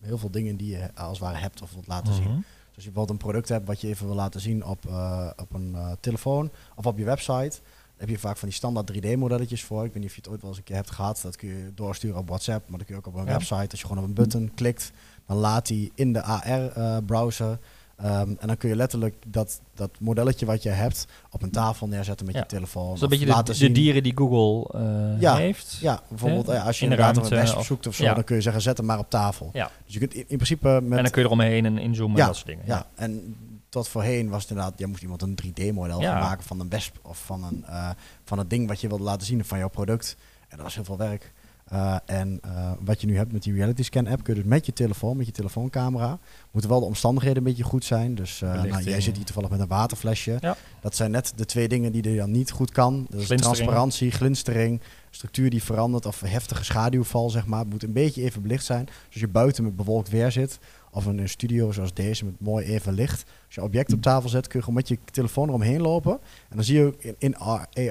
heel 0.00 0.18
veel 0.18 0.30
dingen 0.30 0.56
die 0.56 0.70
je 0.76 0.90
als 0.94 1.18
het 1.18 1.28
ware 1.28 1.38
hebt 1.38 1.62
of 1.62 1.72
wilt 1.72 1.86
laten 1.86 2.14
zien. 2.14 2.44
Dus 2.74 2.74
als 2.76 2.84
je 2.84 2.90
bijvoorbeeld 2.90 3.10
een 3.10 3.26
product 3.26 3.48
hebt 3.48 3.66
wat 3.66 3.80
je 3.80 3.88
even 3.88 4.06
wil 4.06 4.14
laten 4.14 4.40
zien 4.40 4.64
op, 4.64 4.86
eh, 4.86 5.30
op 5.36 5.52
een 5.54 5.74
eh, 5.74 5.92
telefoon 6.00 6.50
of 6.76 6.86
op 6.86 6.98
je 6.98 7.04
website, 7.04 7.58
heb 7.96 8.08
je 8.08 8.18
vaak 8.18 8.36
van 8.36 8.48
die 8.48 8.56
standaard 8.56 8.86
3D-modelletjes 8.86 9.64
voor. 9.64 9.84
Ik 9.84 9.92
weet 9.92 10.02
niet 10.02 10.08
of 10.10 10.14
je 10.14 10.20
het 10.20 10.30
ooit 10.30 10.40
wel 10.40 10.50
eens 10.50 10.58
een 10.58 10.64
keer 10.64 10.76
hebt 10.76 10.90
gehad. 10.90 11.20
Dat 11.22 11.36
kun 11.36 11.48
je 11.48 11.72
doorsturen 11.74 12.18
op 12.18 12.28
WhatsApp, 12.28 12.68
maar 12.68 12.78
dat 12.78 12.86
kun 12.86 12.96
je 12.96 13.00
ook 13.00 13.14
op 13.14 13.20
een 13.20 13.26
Ja. 13.26 13.32
website. 13.32 13.70
Als 13.70 13.80
je 13.80 13.86
gewoon 13.86 14.02
op 14.02 14.08
een 14.08 14.14
button 14.14 14.52
klikt, 14.54 14.92
dan 15.26 15.36
laat 15.36 15.68
hij 15.68 15.90
in 15.94 16.12
de 16.12 16.22
AR-browser. 16.22 17.58
Ehm, 18.02 18.30
en 18.38 18.46
dan 18.46 18.56
kun 18.56 18.68
je 18.68 18.76
letterlijk 18.76 19.14
dat, 19.26 19.60
dat 19.74 19.90
modelletje 20.00 20.46
wat 20.46 20.62
je 20.62 20.68
hebt 20.68 21.06
op 21.30 21.42
een 21.42 21.50
tafel 21.50 21.86
neerzetten 21.86 22.26
met 22.26 22.34
Ja. 22.34 22.40
je 22.40 22.46
telefoon. 22.46 22.92
Dus 22.92 23.00
een 23.00 23.08
beetje 23.08 23.24
de, 23.24 23.30
laten 23.30 23.44
de 23.44 23.54
zien. 23.54 23.72
dieren 23.72 24.02
die 24.02 24.12
Google 24.16 24.78
eh, 24.78 25.20
Ja, 25.20 25.36
heeft. 25.36 25.78
Ja, 25.80 26.02
bijvoorbeeld 26.08 26.48
als 26.48 26.78
je 26.78 26.84
In 26.84 26.90
de 26.90 26.96
inderdaad 26.96 27.16
ruimte 27.16 27.34
een 27.36 27.40
wesp 27.42 27.60
zoekt 27.60 27.86
of 27.86 27.94
zo, 27.94 28.14
dan 28.14 28.24
kun 28.24 28.36
je 28.36 28.42
zeggen 28.42 28.62
zet 28.62 28.76
hem 28.76 28.86
maar 28.86 28.98
op 28.98 29.10
tafel. 29.10 29.50
Ja. 29.52 29.70
Dus 29.84 29.92
je 29.92 29.98
kunt 29.98 30.14
in, 30.14 30.20
in 30.28 30.36
principe 30.36 30.68
met... 30.82 30.96
En 30.98 31.02
dan 31.02 31.12
kun 31.12 31.20
je 31.22 31.26
eromheen 31.26 31.64
en 31.66 31.78
inzoomen 31.78 32.20
en 32.20 32.26
dat 32.26 32.34
soort 32.34 32.46
dingen. 32.48 32.64
Ja, 32.66 32.86
en 32.94 33.36
tot 33.68 33.88
voorheen 33.88 34.28
was 34.28 34.42
het 34.42 34.50
inderdaad, 34.50 34.78
jij 34.78 34.88
moest 34.88 35.02
iemand 35.02 35.22
een 35.22 35.38
3D-model 35.44 36.00
Ja. 36.00 36.12
gaan 36.12 36.20
maken 36.22 36.44
van 36.44 36.60
een 36.60 36.68
wesp 36.68 36.96
of 37.02 37.18
van 37.18 37.44
een, 37.44 37.64
eh, 37.66 37.90
van 38.24 38.38
het 38.38 38.50
ding 38.50 38.68
wat 38.68 38.80
je 38.80 38.88
wilde 38.88 39.04
laten 39.04 39.26
zien 39.26 39.44
van 39.44 39.58
jouw 39.58 39.68
product. 39.68 40.16
En 40.48 40.56
dat 40.56 40.60
was 40.66 40.74
heel 40.74 40.84
veel 40.84 40.96
werk. 40.96 41.32
Eh, 41.70 41.96
en 42.04 42.38
eh, 42.42 42.70
wat 42.84 43.00
je 43.00 43.06
nu 43.06 43.16
hebt 43.16 43.32
met 43.32 43.42
die 43.42 43.52
Reality 43.52 43.82
Scan 43.82 44.06
app, 44.06 44.22
kun 44.22 44.34
je 44.34 44.40
dus 44.40 44.50
met 44.50 44.66
je 44.66 44.72
telefoon, 44.72 45.16
met 45.16 45.26
je 45.26 45.32
telefoonscamera, 45.32 46.18
moeten 46.50 46.70
wel 46.70 46.80
de 46.80 46.86
omstandigheden 46.86 47.38
een 47.38 47.44
beetje 47.44 47.62
goed 47.62 47.84
zijn. 47.84 48.14
Dus 48.14 48.42
eh, 48.42 48.62
nou, 48.62 48.82
jij 48.82 49.00
zit 49.00 49.16
hier 49.16 49.24
toevallig 49.24 49.50
met 49.50 49.60
een 49.60 49.66
waterflesje. 49.66 50.36
Ja. 50.40 50.56
Dat 50.80 50.96
zijn 50.96 51.10
net 51.10 51.32
de 51.36 51.44
twee 51.44 51.68
dingen 51.68 51.92
die 51.92 52.10
je 52.10 52.16
dan 52.16 52.30
niet 52.30 52.50
goed 52.50 52.70
kan. 52.70 53.06
Glinstering. 53.10 53.40
transparantie, 53.40 54.10
glinstering, 54.10 54.80
structuur 55.10 55.50
die 55.50 55.62
verandert 55.62 56.06
of 56.06 56.20
heftige 56.20 56.64
schaduwval, 56.64 57.30
zeg 57.30 57.46
maar. 57.46 57.60
Het 57.60 57.70
moet 57.70 57.82
een 57.82 57.92
beetje 57.92 58.22
even 58.22 58.42
belicht 58.42 58.64
zijn. 58.64 58.84
Dus 58.84 58.94
als 59.12 59.20
je 59.20 59.28
buiten 59.28 59.64
met 59.64 59.76
bewolkt 59.76 60.08
weer 60.08 60.32
zit, 60.32 60.58
of 60.92 61.06
in 61.06 61.18
een 61.18 61.28
studio 61.28 61.72
zoals 61.72 61.94
deze 61.94 62.24
met 62.24 62.40
mooi 62.40 62.66
even 62.66 62.92
licht. 62.92 63.22
Als 63.46 63.54
je 63.54 63.62
object 63.62 63.92
op 63.92 64.02
tafel 64.02 64.28
zet, 64.28 64.46
kun 64.46 64.58
je 64.58 64.64
gewoon 64.64 64.78
met 64.80 64.88
je 64.88 64.98
telefoon 65.12 65.48
eromheen 65.48 65.80
lopen. 65.80 66.12
En 66.48 66.56
dan 66.56 66.64
zie 66.64 66.78
je 66.78 66.84
ook 66.84 67.02
in, 67.02 67.14
in 67.18 67.36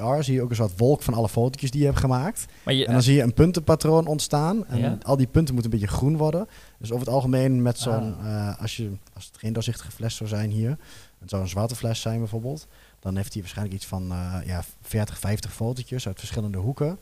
AR 0.02 0.24
zie 0.24 0.34
je 0.34 0.42
ook 0.42 0.50
een 0.50 0.56
soort 0.56 0.78
wolk 0.78 1.02
van 1.02 1.14
alle 1.14 1.30
fotootjes 1.30 1.72
die 1.72 1.80
je 1.80 1.86
hebt 1.86 2.00
gemaakt. 2.00 2.46
Je, 2.66 2.86
En 2.86 2.94
dan 2.94 3.02
zie 3.02 3.16
je 3.16 3.22
een 3.22 3.34
puntenpatroon 3.34 4.08
ontstaan. 4.08 4.68
En 4.68 4.80
Ja. 4.80 4.98
al 5.02 5.18
die 5.18 5.28
punten 5.28 5.54
moeten 5.54 5.72
een 5.74 5.80
beetje 5.80 5.96
groen 5.96 6.18
worden. 6.18 6.48
Dus 6.78 6.92
over 6.92 7.06
het 7.06 7.16
algemeen 7.16 7.62
met 7.62 7.78
zo'n, 7.80 8.16
Ah. 8.20 8.48
eh, 8.50 8.62
als, 8.62 8.78
je, 8.78 8.92
als 9.14 9.26
het 9.26 9.38
geen 9.38 9.54
doorzichtige 9.54 9.92
fles 9.92 10.16
zou 10.16 10.30
zijn 10.30 10.50
hier, 10.50 10.78
het 11.20 11.30
zou 11.30 11.42
een 11.42 11.48
zwarte 11.50 11.76
fles 11.76 12.02
zijn 12.02 12.20
bijvoorbeeld, 12.20 12.68
dan 13.00 13.16
heeft 13.16 13.32
hij 13.34 13.42
waarschijnlijk 13.42 13.78
iets 13.78 13.86
van 13.86 14.12
eh, 14.12 14.36
ja, 14.46 14.64
40, 14.82 15.20
50 15.20 15.54
fotootjes 15.54 16.08
uit 16.08 16.20
verschillende 16.20 16.58
hoeken. 16.58 16.98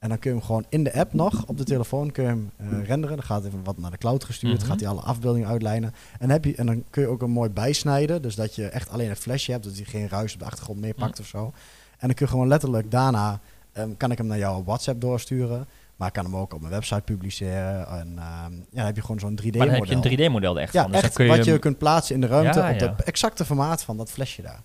En 0.00 0.08
dan 0.08 0.18
kun 0.18 0.30
je 0.30 0.36
hem 0.36 0.46
gewoon 0.46 0.64
in 0.68 0.84
de 0.84 0.92
app 0.94 1.12
nog 1.12 1.44
op 1.46 1.56
de 1.58 1.64
telefoon 1.64 2.10
kun 2.12 2.22
je 2.22 2.28
hem 2.28 2.50
eh, 2.56 2.66
renderen. 2.86 3.16
Dan 3.16 3.24
gaat 3.24 3.44
even 3.44 3.64
wat 3.64 3.78
naar 3.78 3.90
de 3.90 3.98
cloud 3.98 4.24
gestuurd, 4.24 4.58
Mhm. 4.58 4.66
gaat 4.66 4.80
hij 4.80 4.88
alle 4.88 5.00
afbeeldingen 5.00 5.48
uitlijnen. 5.48 5.92
En, 6.12 6.18
dan 6.18 6.30
heb 6.30 6.44
je, 6.44 6.54
en 6.54 6.66
dan 6.66 6.84
kun 6.90 7.02
je 7.02 7.08
ook 7.08 7.22
een 7.22 7.30
mooi 7.30 7.50
bijsnijden, 7.50 8.22
dus 8.22 8.34
dat 8.34 8.54
je 8.54 8.66
echt 8.66 8.90
alleen 8.90 9.08
het 9.08 9.18
flesje 9.18 9.52
hebt, 9.52 9.64
dat 9.64 9.74
hij 9.76 9.84
geen 9.84 10.08
ruis 10.08 10.32
op 10.32 10.38
de 10.38 10.44
achtergrond 10.44 10.80
meepakt 10.80 11.20
of 11.20 11.26
zo. 11.26 11.44
En 11.98 12.06
dan 12.06 12.14
kun 12.14 12.26
je 12.26 12.32
gewoon 12.32 12.48
letterlijk 12.48 12.90
daarna, 12.90 13.40
ehm, 13.72 13.90
kan 13.96 14.10
ik 14.10 14.18
hem 14.18 14.26
naar 14.26 14.38
jou 14.38 14.58
op 14.58 14.66
WhatsApp 14.66 15.00
doorsturen. 15.00 15.66
Maar 15.96 16.08
ik 16.08 16.14
kan 16.14 16.24
hem 16.24 16.36
ook 16.36 16.54
op 16.54 16.60
mijn 16.60 16.72
website 16.72 17.00
publiceren. 17.02 17.86
En 17.88 18.08
ehm, 18.18 18.52
ja, 18.52 18.64
dan 18.72 18.84
heb 18.84 18.96
je 18.96 19.02
gewoon 19.02 19.20
zo'n 19.20 19.34
3D-model. 19.36 19.58
maar 19.58 19.66
dan 19.66 19.76
heb 19.86 19.86
je 19.88 19.94
een 19.94 20.16
3D-model 20.28 20.56
er 20.56 20.62
echt 20.62 20.72
Ja, 20.72 20.82
van. 20.82 20.90
Dus 20.92 21.00
echt 21.02 21.14
kun 21.14 21.26
wat 21.26 21.44
je 21.44 21.50
hem- 21.50 21.60
kunt 21.60 21.78
plaatsen 21.78 22.14
in 22.14 22.20
de 22.20 22.26
ruimte 22.26 22.58
Ja, 22.58 22.72
op 22.72 22.78
ja. 22.80 22.86
het 22.96 23.02
exacte 23.02 23.44
formaat 23.44 23.82
van 23.82 23.96
dat 23.96 24.10
flesje 24.10 24.42
daar. 24.42 24.60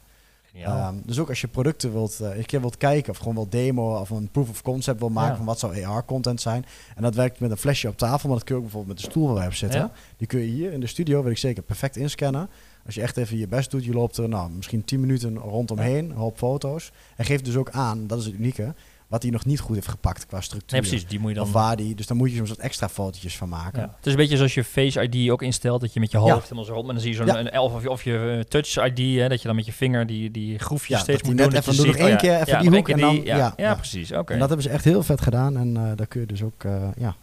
Ehm, 0.63 0.95
dus 1.05 1.19
ook 1.19 1.29
als 1.29 1.41
je 1.41 1.47
producten 1.47 1.91
wilt, 1.91 2.19
eh, 2.19 2.37
een 2.37 2.45
keer 2.45 2.61
wilt 2.61 2.77
kijken 2.77 3.11
of 3.11 3.17
gewoon 3.17 3.33
wilt 3.33 3.51
demo 3.51 3.99
of 3.99 4.09
een 4.09 4.29
proof 4.31 4.49
of 4.49 4.61
concept 4.61 4.99
wil 4.99 5.09
maken 5.09 5.29
Ja. 5.31 5.37
van 5.37 5.45
wat 5.45 5.59
zou 5.59 5.83
AR-content 5.83 6.41
zijn. 6.41 6.65
En 6.95 7.01
dat 7.01 7.15
werkt 7.15 7.39
met 7.39 7.51
een 7.51 7.57
flesje 7.57 7.87
op 7.87 7.97
tafel, 7.97 8.27
maar 8.29 8.37
dat 8.37 8.47
kun 8.47 8.55
je 8.55 8.61
ook 8.61 8.67
bijvoorbeeld 8.67 8.95
met 8.97 9.05
de 9.05 9.11
stoel 9.11 9.25
waar 9.25 9.35
wij 9.35 9.47
op 9.47 9.53
zitten. 9.53 9.79
Ja. 9.79 9.91
Die 10.17 10.27
kun 10.27 10.39
je 10.39 10.45
hier 10.45 10.71
in 10.73 10.79
de 10.79 10.87
studio, 10.87 11.23
weet 11.23 11.31
ik 11.31 11.37
zeker, 11.37 11.63
perfect 11.63 11.95
inscannen. 11.95 12.49
Als 12.85 12.95
je 12.95 13.01
echt 13.01 13.17
even 13.17 13.37
je 13.37 13.47
best 13.47 13.71
doet, 13.71 13.85
je 13.85 13.93
loopt 13.93 14.17
er 14.17 14.29
nou, 14.29 14.51
misschien 14.51 14.83
10 14.85 14.99
minuten 14.99 15.37
rondomheen, 15.37 16.09
een 16.09 16.15
hoop 16.15 16.37
foto's. 16.37 16.91
En 17.15 17.25
geeft 17.25 17.45
dus 17.45 17.55
ook 17.55 17.69
aan, 17.69 18.07
dat 18.07 18.19
is 18.19 18.25
het 18.25 18.33
unieke, 18.33 18.73
wat 19.07 19.21
hij 19.21 19.31
nog 19.31 19.45
niet 19.45 19.59
goed 19.59 19.75
heeft 19.75 19.87
gepakt 19.87 20.25
qua 20.25 20.41
structuur. 20.41 20.79
nee, 20.79 20.89
precies. 20.89 21.07
Die 21.07 21.19
moet 21.19 21.29
je 21.29 21.35
dan... 21.35 21.45
Of 21.45 21.51
waar 21.51 21.75
die, 21.75 21.95
dus 21.95 22.07
daar 22.07 22.17
moet 22.17 22.29
je 22.31 22.35
soms 22.37 22.49
wat 22.49 22.57
extra 22.57 22.89
fotootjes 22.89 23.37
van 23.37 23.49
maken. 23.49 23.81
Ja. 23.81 23.93
Het 23.97 24.05
is 24.05 24.11
een 24.11 24.17
beetje 24.17 24.35
zoals 24.37 24.53
je 24.53 24.63
Face 24.63 25.07
ID 25.09 25.29
ook 25.31 25.41
instelt, 25.41 25.81
dat 25.81 25.93
je 25.93 25.99
met 25.99 26.11
je 26.11 26.17
hoofd 26.17 26.33
Ja. 26.35 26.41
helemaal 26.41 26.63
zo 26.63 26.73
rond, 26.73 26.85
maar 26.85 26.93
dan 26.93 27.03
zie 27.03 27.11
je 27.11 27.17
zo'n 27.17 27.25
Ja. 27.25 27.39
een 27.39 27.49
elf 27.49 27.73
of 27.73 27.81
je, 27.81 27.89
of 27.89 28.03
je 28.03 28.35
eh, 28.37 28.43
Touch 28.49 28.85
ID, 28.85 29.19
hè, 29.19 29.29
dat 29.29 29.41
je 29.41 29.47
dan 29.47 29.55
met 29.55 29.65
je 29.65 29.73
vinger 29.73 30.05
die, 30.07 30.31
die 30.31 30.59
groefjes 30.59 30.99
steeds 30.99 31.23
moet 31.23 31.37
doen. 31.37 31.49
net 31.49 31.57
even 31.57 31.75
doe 31.75 31.85
nog 31.85 31.95
één 31.95 32.03
oh 32.05 32.09
ja, 32.11 32.15
keer 32.15 32.39
even 32.41 32.59
die 32.59 32.69
hoek 32.69 32.87
één 32.89 32.97
en 32.97 33.01
dan- 33.03 33.15
die- 33.15 33.25
ja, 33.25 33.75
precies. 33.75 34.11
Oké. 34.11 34.33
En 34.33 34.39
dat 34.39 34.47
hebben 34.47 34.65
ze 34.67 34.71
echt 34.73 34.83
heel 34.83 35.03
vet 35.03 35.21
gedaan. 35.21 35.57
En 35.57 35.77
eh, 35.77 35.91
daar 35.95 36.07
kun 36.07 36.19
je 36.21 36.27
dus 36.27 36.43
ook 36.43 36.63
eh, 36.63 36.87
ja, 36.97 37.15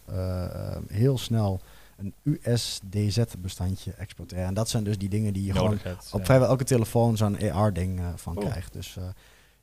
heel 0.87 1.17
snel 1.17 1.61
een 1.97 2.13
USDZ-bestandje 2.23 3.91
exporteren. 3.97 4.45
En 4.45 4.53
dat 4.53 4.69
zijn 4.69 4.83
dus 4.83 4.97
die 4.97 5.09
dingen 5.09 5.33
die 5.33 5.45
je 5.45 5.51
gewoon 5.53 5.77
hebt. 5.83 6.09
op 6.13 6.25
vrijwel 6.25 6.47
elke 6.47 6.63
telefoon 6.63 7.17
zo'n 7.17 7.51
AR-ding 7.51 8.01
van 8.15 8.33
Cool. 8.35 8.47
krijgt. 8.49 8.73
Dus 8.73 8.97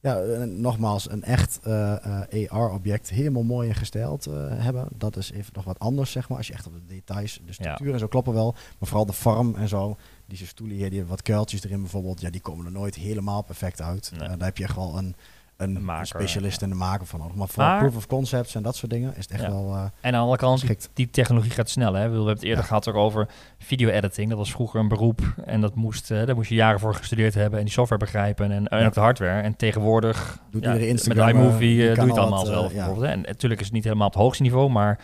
ja, 0.01 0.21
eh, 0.21 0.43
nogmaals, 0.43 1.11
een 1.11 1.23
echt 1.23 1.61
eh, 1.63 2.23
eh, 2.45 2.53
AR-object 2.53 3.11
helemaal 3.11 3.43
mooi 3.43 3.69
en 3.69 3.75
gesteld 3.75 4.25
hebben. 4.49 4.89
Dat 4.97 5.17
is 5.17 5.31
even 5.31 5.53
nog 5.55 5.65
wat 5.65 5.79
anders, 5.79 6.11
zeg 6.11 6.29
maar. 6.29 6.39
Als 6.39 6.47
je 6.47 6.53
echt 6.53 6.67
op 6.67 6.73
de 6.73 6.95
details, 6.95 7.41
de 7.47 7.53
structuur 7.53 7.93
en 7.93 7.99
zo 7.99 8.07
kloppen 8.07 8.33
wel. 8.33 8.53
Maar 8.53 8.89
vooral 8.89 9.07
de 9.07 9.13
vorm 9.13 9.55
en 9.55 9.69
zo. 9.69 9.97
Die 10.27 10.47
stoelen 10.47 10.77
hier, 10.77 10.89
die 10.89 10.99
hebben 10.99 11.17
wat 11.17 11.25
kuiltjes 11.25 11.65
erin 11.65 11.81
bijvoorbeeld. 11.81 12.21
Ja, 12.21 12.31
die 12.31 12.41
komen 12.41 12.67
er 12.67 12.73
nooit 12.73 12.95
helemaal 12.95 13.43
perfect 13.43 13.81
uit. 13.81 14.11
Nee. 14.13 14.29
Eh, 14.29 14.29
daar 14.29 14.47
heb 14.47 14.57
je 14.57 14.65
echt 14.65 14.77
wel 14.77 14.99
een, 14.99 15.15
een, 15.61 15.77
Een 15.77 15.85
maker, 15.85 16.07
specialist 16.07 16.61
ja. 16.61 16.67
in 16.67 16.73
de 16.73 16.79
maken 16.79 17.07
van 17.07 17.21
nodig. 17.21 17.35
Maar 17.37 17.49
voor 17.49 17.63
Maar- 17.65 17.79
proof 17.79 17.97
of 17.97 18.07
concepts 18.07 18.55
en 18.55 18.63
dat 18.63 18.77
soort 18.77 18.91
dingen 18.93 19.11
is 19.17 19.23
het 19.23 19.31
echt 19.31 19.43
Ja. 19.43 19.49
wel... 19.51 19.75
eh, 19.75 19.81
En 19.81 19.91
aan 20.03 20.13
de 20.13 20.19
andere 20.19 20.37
kant, 20.39 20.65
die, 20.95 21.11
technologie 21.11 21.51
gaat 21.51 21.69
snel. 21.71 21.93
Hè? 21.95 22.09
We 22.09 22.15
hebben 22.15 22.27
het 22.27 22.43
eerder 22.43 22.59
Ja. 22.59 22.67
gehad 22.67 22.89
over 22.93 23.29
video-editing. 23.59 24.29
Dat 24.29 24.39
was 24.39 24.51
vroeger 24.51 24.81
een 24.81 24.89
beroep 24.89 25.21
en 25.45 25.61
dat 25.61 25.75
moest, 25.75 26.11
eh, 26.11 26.27
daar 26.27 26.35
moest 26.35 26.49
je 26.49 26.55
jaren 26.55 26.81
voor 26.81 26.95
gestudeerd 26.95 27.35
hebben 27.35 27.59
en 27.59 27.65
die 27.65 27.75
software 27.75 28.05
begrijpen 28.05 28.53
en, 28.53 28.69
en 28.69 28.87
ook 28.87 28.95
de 28.95 29.01
hardware. 29.01 29.41
En 29.43 29.57
tegenwoordig 29.57 30.39
Doet 30.51 30.63
iedere 30.63 30.79
met 30.79 30.89
Instagram, 30.89 31.29
iMovie 31.29 31.59
die 31.77 31.89
eh, 31.91 31.95
doe 31.95 32.05
je 32.05 32.11
het 32.11 32.19
al 32.19 32.27
allemaal 32.27 32.47
zelf. 32.47 32.71
ja. 32.73 32.77
bijvoorbeeld, 32.77 33.07
hè. 33.07 33.13
En 33.13 33.21
natuurlijk 33.21 33.61
is 33.61 33.67
het 33.67 33.75
niet 33.77 33.85
helemaal 33.85 34.07
op 34.07 34.13
het 34.13 34.23
hoogste 34.23 34.43
niveau, 34.43 34.71
maar 34.71 34.99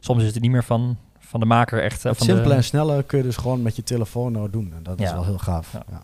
soms 0.00 0.22
is 0.22 0.32
het 0.32 0.42
niet 0.42 0.50
meer 0.50 0.64
van, 0.64 0.96
van 1.18 1.40
de 1.40 1.46
maker 1.46 1.82
echt. 1.82 2.02
het 2.02 2.16
van 2.16 2.26
simpele 2.26 2.48
de, 2.48 2.54
en 2.54 2.64
snelle 2.64 3.02
kun 3.02 3.18
je 3.18 3.24
dus 3.24 3.36
gewoon 3.36 3.62
met 3.62 3.76
je 3.76 3.82
telefoon 3.82 4.32
nou 4.32 4.50
doen. 4.50 4.72
En 4.76 4.82
dat 4.82 5.00
is 5.00 5.12
wel 5.12 5.24
heel 5.24 5.38
gaaf. 5.38 5.72
Ja. 5.72 6.02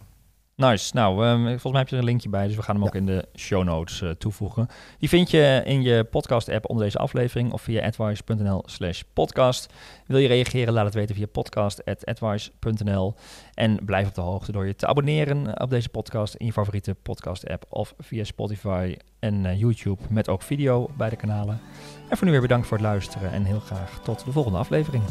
Nice. 0.58 0.90
Nou, 0.94 1.24
ehm, 1.24 1.42
volgens 1.44 1.62
mij 1.72 1.80
heb 1.80 1.88
je 1.88 1.94
er 1.94 2.00
een 2.00 2.08
linkje 2.08 2.28
bij, 2.28 2.46
dus 2.46 2.56
we 2.56 2.62
gaan 2.62 2.74
hem 2.74 2.84
Ja. 2.84 2.88
ook 2.90 2.96
in 2.96 3.06
de 3.06 3.28
show 3.36 3.64
notes 3.64 4.02
eh, 4.02 4.10
toevoegen. 4.10 4.68
Die 4.98 5.08
vind 5.08 5.30
je 5.30 5.62
in 5.64 5.82
je 5.82 6.04
podcast-app 6.04 6.68
onder 6.68 6.84
deze 6.84 6.98
aflevering 6.98 7.52
of 7.52 7.62
via 7.62 7.86
advice.nl 7.86 8.62
slash 8.66 9.02
podcast. 9.12 9.72
Wil 10.06 10.18
je 10.18 10.28
reageren, 10.28 10.72
laat 10.74 10.84
het 10.84 10.94
weten 10.94 11.14
via 11.14 11.26
podcast.advice.nl. 11.26 13.14
En 13.54 13.84
blijf 13.84 14.08
op 14.08 14.14
de 14.14 14.20
hoogte 14.20 14.52
door 14.52 14.66
je 14.66 14.74
te 14.76 14.86
abonneren 14.86 15.60
op 15.60 15.70
deze 15.70 15.88
podcast 15.88 16.34
in 16.34 16.46
je 16.46 16.52
favoriete 16.52 16.94
podcast-app 16.94 17.64
of 17.68 17.94
via 17.98 18.24
Spotify 18.24 18.96
en 19.18 19.46
eh, 19.46 19.58
YouTube 19.60 20.02
met 20.10 20.28
ook 20.28 20.42
video 20.42 20.88
bij 20.96 21.08
de 21.10 21.16
kanalen. 21.16 21.60
En 22.08 22.16
voor 22.16 22.26
nu 22.26 22.32
weer 22.32 22.42
bedankt 22.42 22.66
voor 22.66 22.76
het 22.76 22.86
luisteren 22.86 23.32
en 23.32 23.44
heel 23.44 23.60
graag 23.60 24.00
tot 24.02 24.24
de 24.24 24.32
volgende 24.32 24.58
aflevering. 24.58 25.02